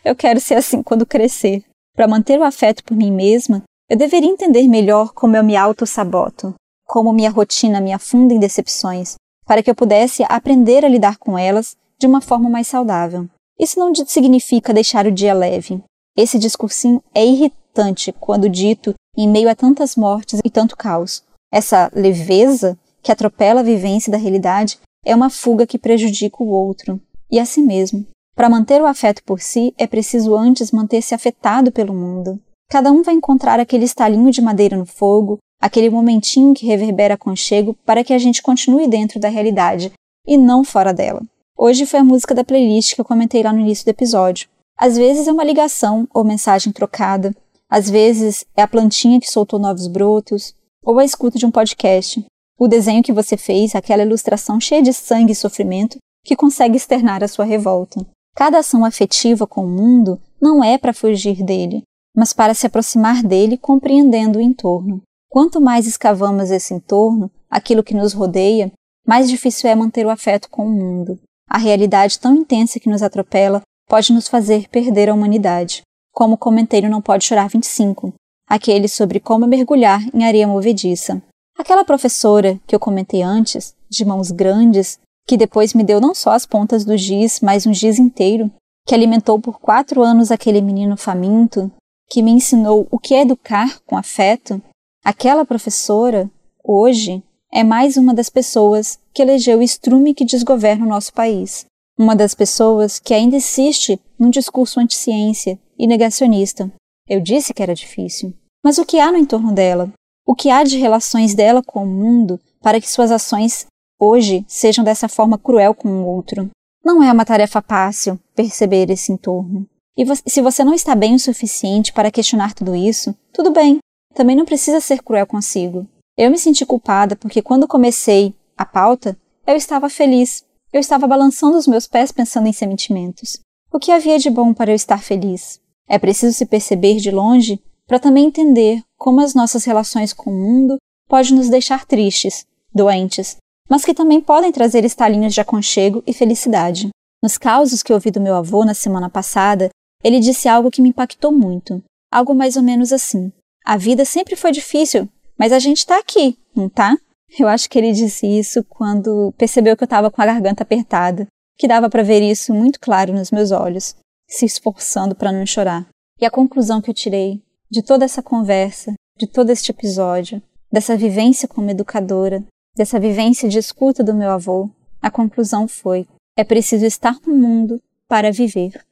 Eu 0.06 0.16
quero 0.16 0.40
ser 0.40 0.56
assim 0.56 0.84
quando 0.84 1.06
crescer. 1.06 1.64
Para 1.96 2.08
manter 2.08 2.40
o 2.40 2.44
afeto 2.44 2.84
por 2.84 2.96
mim 2.96 3.12
mesma, 3.12 3.64
eu 3.90 3.98
deveria 3.98 4.30
entender 4.30 4.68
melhor 4.68 5.14
como 5.14 5.36
eu 5.36 5.44
me 5.44 5.56
auto-saboto, 5.56 6.54
como 6.86 7.14
minha 7.14 7.30
rotina 7.30 7.80
me 7.82 7.94
afunda 7.94 8.34
em 8.34 8.40
decepções, 8.40 9.16
para 9.46 9.62
que 9.64 9.70
eu 9.70 9.76
pudesse 9.76 10.24
aprender 10.28 10.86
a 10.86 10.90
lidar 10.90 11.18
com 11.18 11.38
elas 11.38 11.76
de 12.00 12.08
uma 12.08 12.22
forma 12.22 12.50
mais 12.50 12.68
saudável. 12.68 13.28
Isso 13.60 13.80
não 13.80 13.94
significa 13.96 14.74
deixar 14.74 15.08
o 15.08 15.12
dia 15.12 15.34
leve, 15.34 15.82
esse 16.18 16.40
discursinho 16.40 17.04
é 17.14 17.24
irritante 17.24 18.12
quando 18.12 18.50
dito 18.50 18.96
em 19.16 19.30
meio 19.30 19.48
a 19.48 19.56
tantas 19.56 19.96
mortes 19.96 20.40
e 20.44 20.50
tanto 20.50 20.76
caos. 20.76 21.24
Essa 21.54 21.92
leveza 21.94 22.76
que 23.04 23.12
atropela 23.12 23.60
a 23.60 23.64
vivência 23.64 24.12
da 24.12 24.18
realidade 24.18 24.80
é 25.06 25.16
uma 25.16 25.30
fuga 25.30 25.68
que 25.68 25.78
prejudica 25.78 26.42
o 26.42 26.50
outro 26.50 27.00
e 27.32 27.40
a 27.40 27.46
si 27.46 27.62
mesmo. 27.62 28.04
Para 28.36 28.50
manter 28.50 28.82
o 28.82 28.88
afeto 28.88 29.24
por 29.24 29.40
si, 29.40 29.76
é 29.78 29.86
preciso 29.86 30.36
antes 30.36 30.72
manter-se 30.72 31.14
afetado 31.14 31.72
pelo 31.72 31.94
mundo. 31.94 32.42
Cada 32.70 32.92
um 32.92 33.02
vai 33.02 33.16
encontrar 33.16 33.62
aquele 33.62 33.86
estalinho 33.86 34.30
de 34.30 34.42
madeira 34.42 34.76
no 34.76 34.86
fogo, 34.86 35.38
aquele 35.60 35.90
momentinho 35.90 36.54
que 36.54 36.66
reverbera 36.66 37.18
conchego 37.18 37.74
para 37.86 38.04
que 38.04 38.14
a 38.14 38.18
gente 38.18 38.42
continue 38.42 38.88
dentro 38.88 39.20
da 39.20 39.30
realidade 39.30 39.94
e 40.28 40.38
não 40.38 40.66
fora 40.66 40.94
dela. 40.94 41.22
Hoje 41.58 41.86
foi 41.86 42.02
a 42.02 42.04
música 42.04 42.36
da 42.36 42.44
playlist 42.44 42.94
que 42.94 43.00
eu 43.00 43.06
comentei 43.06 43.42
lá 43.42 43.54
no 43.54 43.62
início 43.62 43.86
do 43.86 43.90
episódio. 43.90 44.50
Às 44.78 44.98
vezes 44.98 45.28
é 45.28 45.32
uma 45.32 45.46
ligação 45.46 46.08
ou 46.14 46.26
mensagem 46.26 46.74
trocada, 46.74 47.34
às 47.70 47.90
vezes 47.90 48.46
é 48.56 48.62
a 48.62 48.68
plantinha 48.68 49.20
que 49.20 49.32
soltou 49.32 49.58
novos 49.58 49.88
brotos, 49.88 50.54
ou 50.84 51.00
a 51.00 51.06
escuta 51.06 51.40
de 51.40 51.46
um 51.46 51.52
podcast, 51.52 52.24
o 52.60 52.68
desenho 52.68 53.02
que 53.02 53.14
você 53.14 53.38
fez, 53.38 53.76
aquela 53.76 54.04
ilustração 54.04 54.60
cheia 54.60 54.82
de 54.82 54.94
sangue 54.94 55.32
e 55.32 55.36
sofrimento 55.36 55.98
que 56.24 56.36
consegue 56.36 56.76
externar 56.76 57.24
a 57.24 57.28
sua 57.30 57.46
revolta. 57.46 58.06
Cada 58.36 58.60
ação 58.60 58.84
afetiva 58.84 59.48
com 59.48 59.64
o 59.64 59.70
mundo 59.70 60.20
não 60.40 60.64
é 60.64 60.78
para 60.78 60.94
fugir 60.94 61.44
dele, 61.44 61.82
mas 62.18 62.34
para 62.34 62.56
se 62.56 62.66
aproximar 62.66 63.22
dele 63.22 63.58
compreendendo 63.58 64.40
o 64.40 64.42
entorno. 64.42 65.04
Quanto 65.30 65.62
mais 65.62 65.86
escavamos 65.86 66.50
esse 66.50 66.74
entorno, 66.74 67.30
aquilo 67.48 67.84
que 67.84 67.94
nos 67.94 68.14
rodeia, 68.14 68.72
mais 69.06 69.30
difícil 69.30 69.70
é 69.70 69.76
manter 69.76 70.04
o 70.04 70.10
afeto 70.10 70.50
com 70.50 70.66
o 70.66 70.72
mundo. 70.72 71.20
A 71.48 71.60
realidade 71.60 72.18
tão 72.18 72.36
intensa 72.36 72.80
que 72.80 72.90
nos 72.90 73.04
atropela 73.04 73.62
pode 73.88 74.12
nos 74.12 74.28
fazer 74.28 74.68
perder 74.70 75.10
a 75.10 75.14
humanidade, 75.14 75.82
como 76.12 76.38
comentei 76.38 76.82
no 76.82 76.90
Não 76.90 77.02
Pode 77.02 77.24
Chorar 77.24 77.50
25, 77.50 78.14
aquele 78.50 78.88
sobre 78.88 79.20
como 79.20 79.46
mergulhar 79.46 80.02
em 80.14 80.26
areia 80.26 80.48
movediça. 80.48 81.22
Aquela 81.58 81.86
professora 81.86 82.60
que 82.66 82.76
eu 82.76 82.80
comentei 82.80 83.22
antes, 83.22 83.76
de 83.88 84.04
mãos 84.04 84.32
grandes, 84.32 85.00
que 85.28 85.38
depois 85.38 85.74
me 85.74 85.84
deu 85.84 86.02
não 86.02 86.16
só 86.16 86.32
as 86.32 86.46
pontas 86.46 86.84
do 86.84 86.98
giz, 86.98 87.42
mas 87.42 87.68
um 87.68 87.74
giz 87.74 88.00
inteiro, 88.00 88.52
que 88.88 88.96
alimentou 88.96 89.40
por 89.40 89.60
quatro 89.60 90.02
anos 90.02 90.32
aquele 90.32 90.62
menino 90.62 90.98
faminto, 90.98 91.72
que 92.10 92.22
me 92.22 92.32
ensinou 92.32 92.88
o 92.90 93.00
que 93.00 93.14
é 93.14 93.22
educar 93.22 93.80
com 93.86 93.98
afeto, 93.98 94.62
aquela 95.04 95.46
professora, 95.46 96.30
hoje, 96.64 97.24
é 97.52 97.64
mais 97.64 97.98
uma 97.98 98.14
das 98.14 98.30
pessoas 98.30 99.00
que 99.14 99.22
elegeu 99.22 99.60
o 99.60 99.64
estrume 99.64 100.14
que 100.14 100.26
desgoverna 100.26 100.86
o 100.86 100.90
nosso 100.90 101.14
país 101.14 101.66
uma 101.98 102.16
das 102.16 102.36
pessoas 102.36 103.00
que 103.00 103.14
ainda 103.14 103.38
insiste 103.38 104.00
num 104.20 104.30
discurso 104.30 104.80
anti-ciência 104.80 105.60
e 105.78 105.88
negacionista. 105.88 106.72
Eu 107.10 107.20
disse 107.20 107.54
que 107.54 107.64
era 107.64 107.74
difícil. 107.74 108.34
Mas 108.64 108.78
o 108.78 108.86
que 108.86 109.00
há 109.00 109.12
no 109.12 109.18
entorno 109.18 109.52
dela? 109.52 109.92
O 110.26 110.36
que 110.36 110.50
há 110.50 110.64
de 110.64 110.78
relações 110.78 111.34
dela 111.34 111.64
com 111.64 111.84
o 111.84 111.88
mundo 111.88 112.40
para 112.62 112.80
que 112.80 112.90
suas 112.90 113.12
ações 113.12 113.66
hoje 114.00 114.46
sejam 114.48 114.84
dessa 114.84 115.08
forma 115.08 115.38
cruel 115.38 115.74
com 115.74 115.90
o 115.90 116.06
outro? 116.06 116.50
Não 116.84 117.02
é 117.02 117.12
uma 117.12 117.26
tarefa 117.26 117.62
fácil 117.62 118.20
perceber 118.36 118.92
esse 118.92 119.12
entorno. 119.12 119.68
E 119.98 120.06
se 120.30 120.42
você 120.42 120.64
não 120.64 120.74
está 120.74 120.94
bem 120.94 121.16
o 121.16 121.20
suficiente 121.20 121.92
para 121.92 122.12
questionar 122.12 122.54
tudo 122.54 122.76
isso, 122.76 123.16
tudo 123.34 123.52
bem. 123.52 123.80
Também 124.14 124.36
não 124.36 124.46
precisa 124.46 124.80
ser 124.80 125.02
cruel 125.02 125.26
consigo. 125.26 125.88
Eu 126.16 126.30
me 126.30 126.38
senti 126.38 126.66
culpada 126.66 127.16
porque 127.16 127.42
quando 127.42 127.68
comecei 127.68 128.36
a 128.56 128.66
pauta, 128.66 129.18
eu 129.46 129.56
estava 129.56 129.90
feliz 129.90 130.46
eu 130.72 130.80
estava 130.80 131.08
balançando 131.08 131.58
os 131.58 131.66
meus 131.66 131.88
pés 131.88 132.12
pensando 132.12 132.48
em 132.48 132.54
sentimentos. 132.54 133.40
O 133.72 133.80
que 133.80 133.92
havia 133.92 134.20
de 134.20 134.30
bom 134.30 134.54
para 134.54 134.72
eu 134.72 134.76
estar 134.76 135.02
feliz? 135.02 135.60
É 135.88 135.98
preciso 135.98 136.34
se 136.34 136.46
perceber 136.46 136.98
de 136.98 137.10
longe 137.10 137.60
para 137.88 138.00
também 138.00 138.26
entender 138.26 138.82
como 138.98 139.22
as 139.22 139.34
nossas 139.34 139.64
relações 139.64 140.12
com 140.12 140.30
o 140.30 140.34
mundo 140.34 140.78
podem 141.08 141.34
nos 141.34 141.48
deixar 141.48 141.86
tristes, 141.86 142.46
doentes, 142.74 143.38
mas 143.70 143.86
que 143.86 143.94
também 143.94 144.20
podem 144.20 144.52
trazer 144.52 144.84
estalinhos 144.84 145.34
de 145.34 145.40
aconchego 145.40 146.04
e 146.06 146.14
felicidade. 146.14 146.90
Nos 147.24 147.38
causos 147.38 147.82
que 147.82 147.94
ouvi 147.94 148.12
do 148.12 148.22
meu 148.22 148.36
avô 148.36 148.66
na 148.66 148.74
semana 148.74 149.10
passada, 149.10 149.70
ele 150.08 150.22
disse 150.22 150.48
algo 150.48 150.72
que 150.72 150.82
me 150.82 150.90
impactou 150.90 151.34
muito. 151.34 151.84
Algo 152.10 152.34
mais 152.34 152.56
ou 152.56 152.64
menos 152.64 152.94
assim: 152.94 153.30
A 153.66 153.76
vida 153.76 154.06
sempre 154.06 154.38
foi 154.38 154.54
difícil, 154.54 155.10
mas 155.38 155.52
a 155.52 155.60
gente 155.60 155.80
está 155.80 156.00
aqui, 156.00 156.38
não 156.56 156.70
tá? 156.70 156.98
Eu 157.38 157.50
acho 157.50 157.70
que 157.70 157.78
ele 157.78 157.92
disse 157.92 158.26
isso 158.26 158.64
quando 158.64 159.34
percebeu 159.38 159.76
que 159.76 159.84
eu 159.84 159.86
estava 159.88 160.10
com 160.10 160.22
a 160.22 160.26
garganta 160.26 160.64
apertada, 160.64 161.28
que 161.58 161.68
dava 161.68 161.90
para 161.90 162.04
ver 162.04 162.22
isso 162.22 162.54
muito 162.54 162.80
claro 162.80 163.12
nos 163.12 163.32
meus 163.32 163.52
olhos, 163.52 163.96
se 164.30 164.46
esforçando 164.46 165.14
para 165.14 165.34
não 165.34 165.46
chorar. 165.46 165.86
E 166.22 166.26
a 166.26 166.32
conclusão 166.32 166.82
que 166.82 166.90
eu 166.90 166.94
tirei 166.96 167.44
de 167.70 167.84
toda 167.84 168.06
essa 168.06 168.24
conversa, 168.24 168.94
de 169.20 169.28
todo 169.28 169.50
este 169.50 169.72
episódio, 169.72 170.42
dessa 170.72 170.96
vivência 170.96 171.50
como 171.50 171.70
educadora, 171.70 172.46
dessa 172.78 172.98
vivência 172.98 173.50
de 173.50 173.60
escuta 173.60 174.02
do 174.06 174.14
meu 174.14 174.30
avô, 174.30 174.70
a 175.02 175.12
conclusão 175.12 175.68
foi: 175.68 176.08
é 176.38 176.46
preciso 176.46 176.86
estar 176.86 177.18
no 177.28 177.36
mundo 177.36 177.82
para 178.08 178.32
viver. 178.32 178.87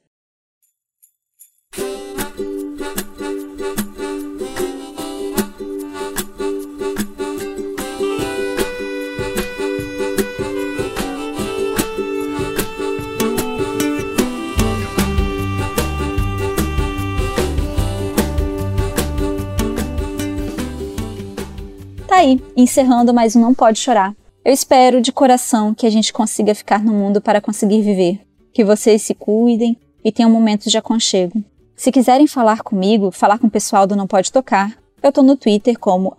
Aí, 22.26 22.42
encerrando 22.56 23.14
mais 23.14 23.36
um 23.36 23.40
Não 23.40 23.54
Pode 23.54 23.78
Chorar. 23.78 24.12
Eu 24.44 24.52
espero 24.52 25.00
de 25.00 25.12
coração 25.12 25.72
que 25.72 25.86
a 25.86 25.90
gente 25.90 26.12
consiga 26.12 26.56
ficar 26.56 26.82
no 26.82 26.92
mundo 26.92 27.20
para 27.20 27.40
conseguir 27.40 27.82
viver. 27.82 28.20
Que 28.52 28.64
vocês 28.64 29.02
se 29.02 29.14
cuidem 29.14 29.76
e 30.04 30.10
tenham 30.10 30.30
momentos 30.30 30.70
de 30.70 30.76
aconchego. 30.76 31.42
Se 31.76 31.92
quiserem 31.92 32.26
falar 32.26 32.62
comigo, 32.62 33.12
falar 33.12 33.38
com 33.38 33.46
o 33.46 33.50
pessoal 33.50 33.86
do 33.86 33.94
Não 33.94 34.08
Pode 34.08 34.32
Tocar, 34.32 34.76
eu 35.00 35.12
tô 35.12 35.22
no 35.22 35.36
Twitter 35.36 35.78
como 35.78 36.16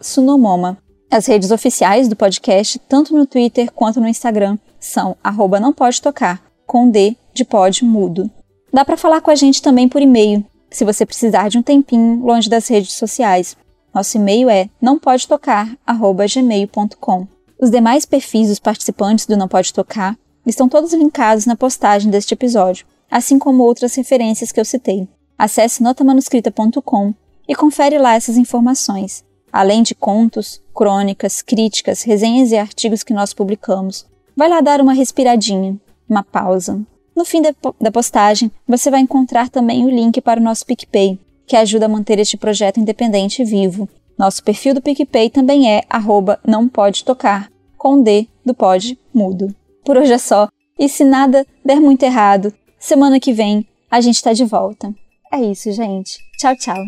sunomoma. 0.00 0.76
As 1.10 1.24
redes 1.24 1.50
oficiais 1.50 2.06
do 2.06 2.16
podcast, 2.16 2.78
tanto 2.80 3.16
no 3.16 3.24
Twitter 3.24 3.72
quanto 3.72 4.00
no 4.00 4.08
Instagram, 4.08 4.58
são 4.78 5.16
arroba 5.24 5.58
não 5.58 5.72
pode 5.72 6.02
tocar, 6.02 6.42
com 6.66 6.90
D 6.90 7.16
de 7.32 7.44
pod 7.44 7.82
mudo. 7.84 8.30
Dá 8.72 8.84
para 8.84 8.96
falar 8.96 9.20
com 9.22 9.30
a 9.30 9.34
gente 9.34 9.62
também 9.62 9.88
por 9.88 10.02
e-mail, 10.02 10.44
se 10.70 10.84
você 10.84 11.06
precisar 11.06 11.48
de 11.48 11.56
um 11.56 11.62
tempinho 11.62 12.26
longe 12.26 12.50
das 12.50 12.68
redes 12.68 12.92
sociais. 12.92 13.56
Nosso 13.96 14.18
e-mail 14.18 14.50
é 14.50 14.68
nãopodetocar@gmail.com. 14.78 17.26
Os 17.58 17.70
demais 17.70 18.04
perfis 18.04 18.48
dos 18.48 18.58
participantes 18.58 19.24
do 19.24 19.38
Não 19.38 19.48
Pode 19.48 19.72
Tocar 19.72 20.18
estão 20.44 20.68
todos 20.68 20.92
linkados 20.92 21.46
na 21.46 21.56
postagem 21.56 22.10
deste 22.10 22.34
episódio, 22.34 22.84
assim 23.10 23.38
como 23.38 23.64
outras 23.64 23.94
referências 23.94 24.52
que 24.52 24.60
eu 24.60 24.66
citei. 24.66 25.08
Acesse 25.38 25.82
notamanuscrita.com 25.82 27.14
e 27.48 27.54
confere 27.54 27.96
lá 27.96 28.14
essas 28.14 28.36
informações, 28.36 29.24
além 29.50 29.82
de 29.82 29.94
contos, 29.94 30.60
crônicas, 30.74 31.40
críticas, 31.40 32.02
resenhas 32.02 32.52
e 32.52 32.58
artigos 32.58 33.02
que 33.02 33.14
nós 33.14 33.32
publicamos. 33.32 34.04
Vai 34.36 34.50
lá 34.50 34.60
dar 34.60 34.82
uma 34.82 34.92
respiradinha, 34.92 35.80
uma 36.06 36.22
pausa. 36.22 36.78
No 37.16 37.24
fim 37.24 37.40
da 37.40 37.54
postagem, 37.90 38.52
você 38.68 38.90
vai 38.90 39.00
encontrar 39.00 39.48
também 39.48 39.86
o 39.86 39.90
link 39.90 40.20
para 40.20 40.38
o 40.38 40.42
nosso 40.42 40.66
PicPay, 40.66 41.18
que 41.46 41.56
ajuda 41.56 41.86
a 41.86 41.88
manter 41.88 42.18
este 42.18 42.36
projeto 42.36 42.80
independente 42.80 43.42
e 43.42 43.44
vivo. 43.44 43.88
Nosso 44.18 44.42
perfil 44.42 44.74
do 44.74 44.82
PicPay 44.82 45.30
também 45.30 45.70
é 45.70 45.82
arroba 45.88 46.40
não 46.46 46.68
pode 46.68 47.04
tocar, 47.04 47.50
com 47.76 48.02
D 48.02 48.26
do 48.44 48.54
pode 48.54 48.98
mudo. 49.12 49.54
Por 49.84 49.96
hoje 49.96 50.12
é 50.12 50.18
só, 50.18 50.48
e 50.78 50.88
se 50.88 51.04
nada 51.04 51.46
der 51.64 51.80
muito 51.80 52.02
errado, 52.02 52.52
semana 52.78 53.20
que 53.20 53.32
vem 53.32 53.66
a 53.90 54.00
gente 54.00 54.16
está 54.16 54.32
de 54.32 54.44
volta. 54.44 54.92
É 55.32 55.40
isso, 55.40 55.70
gente. 55.72 56.18
Tchau, 56.38 56.56
tchau. 56.56 56.82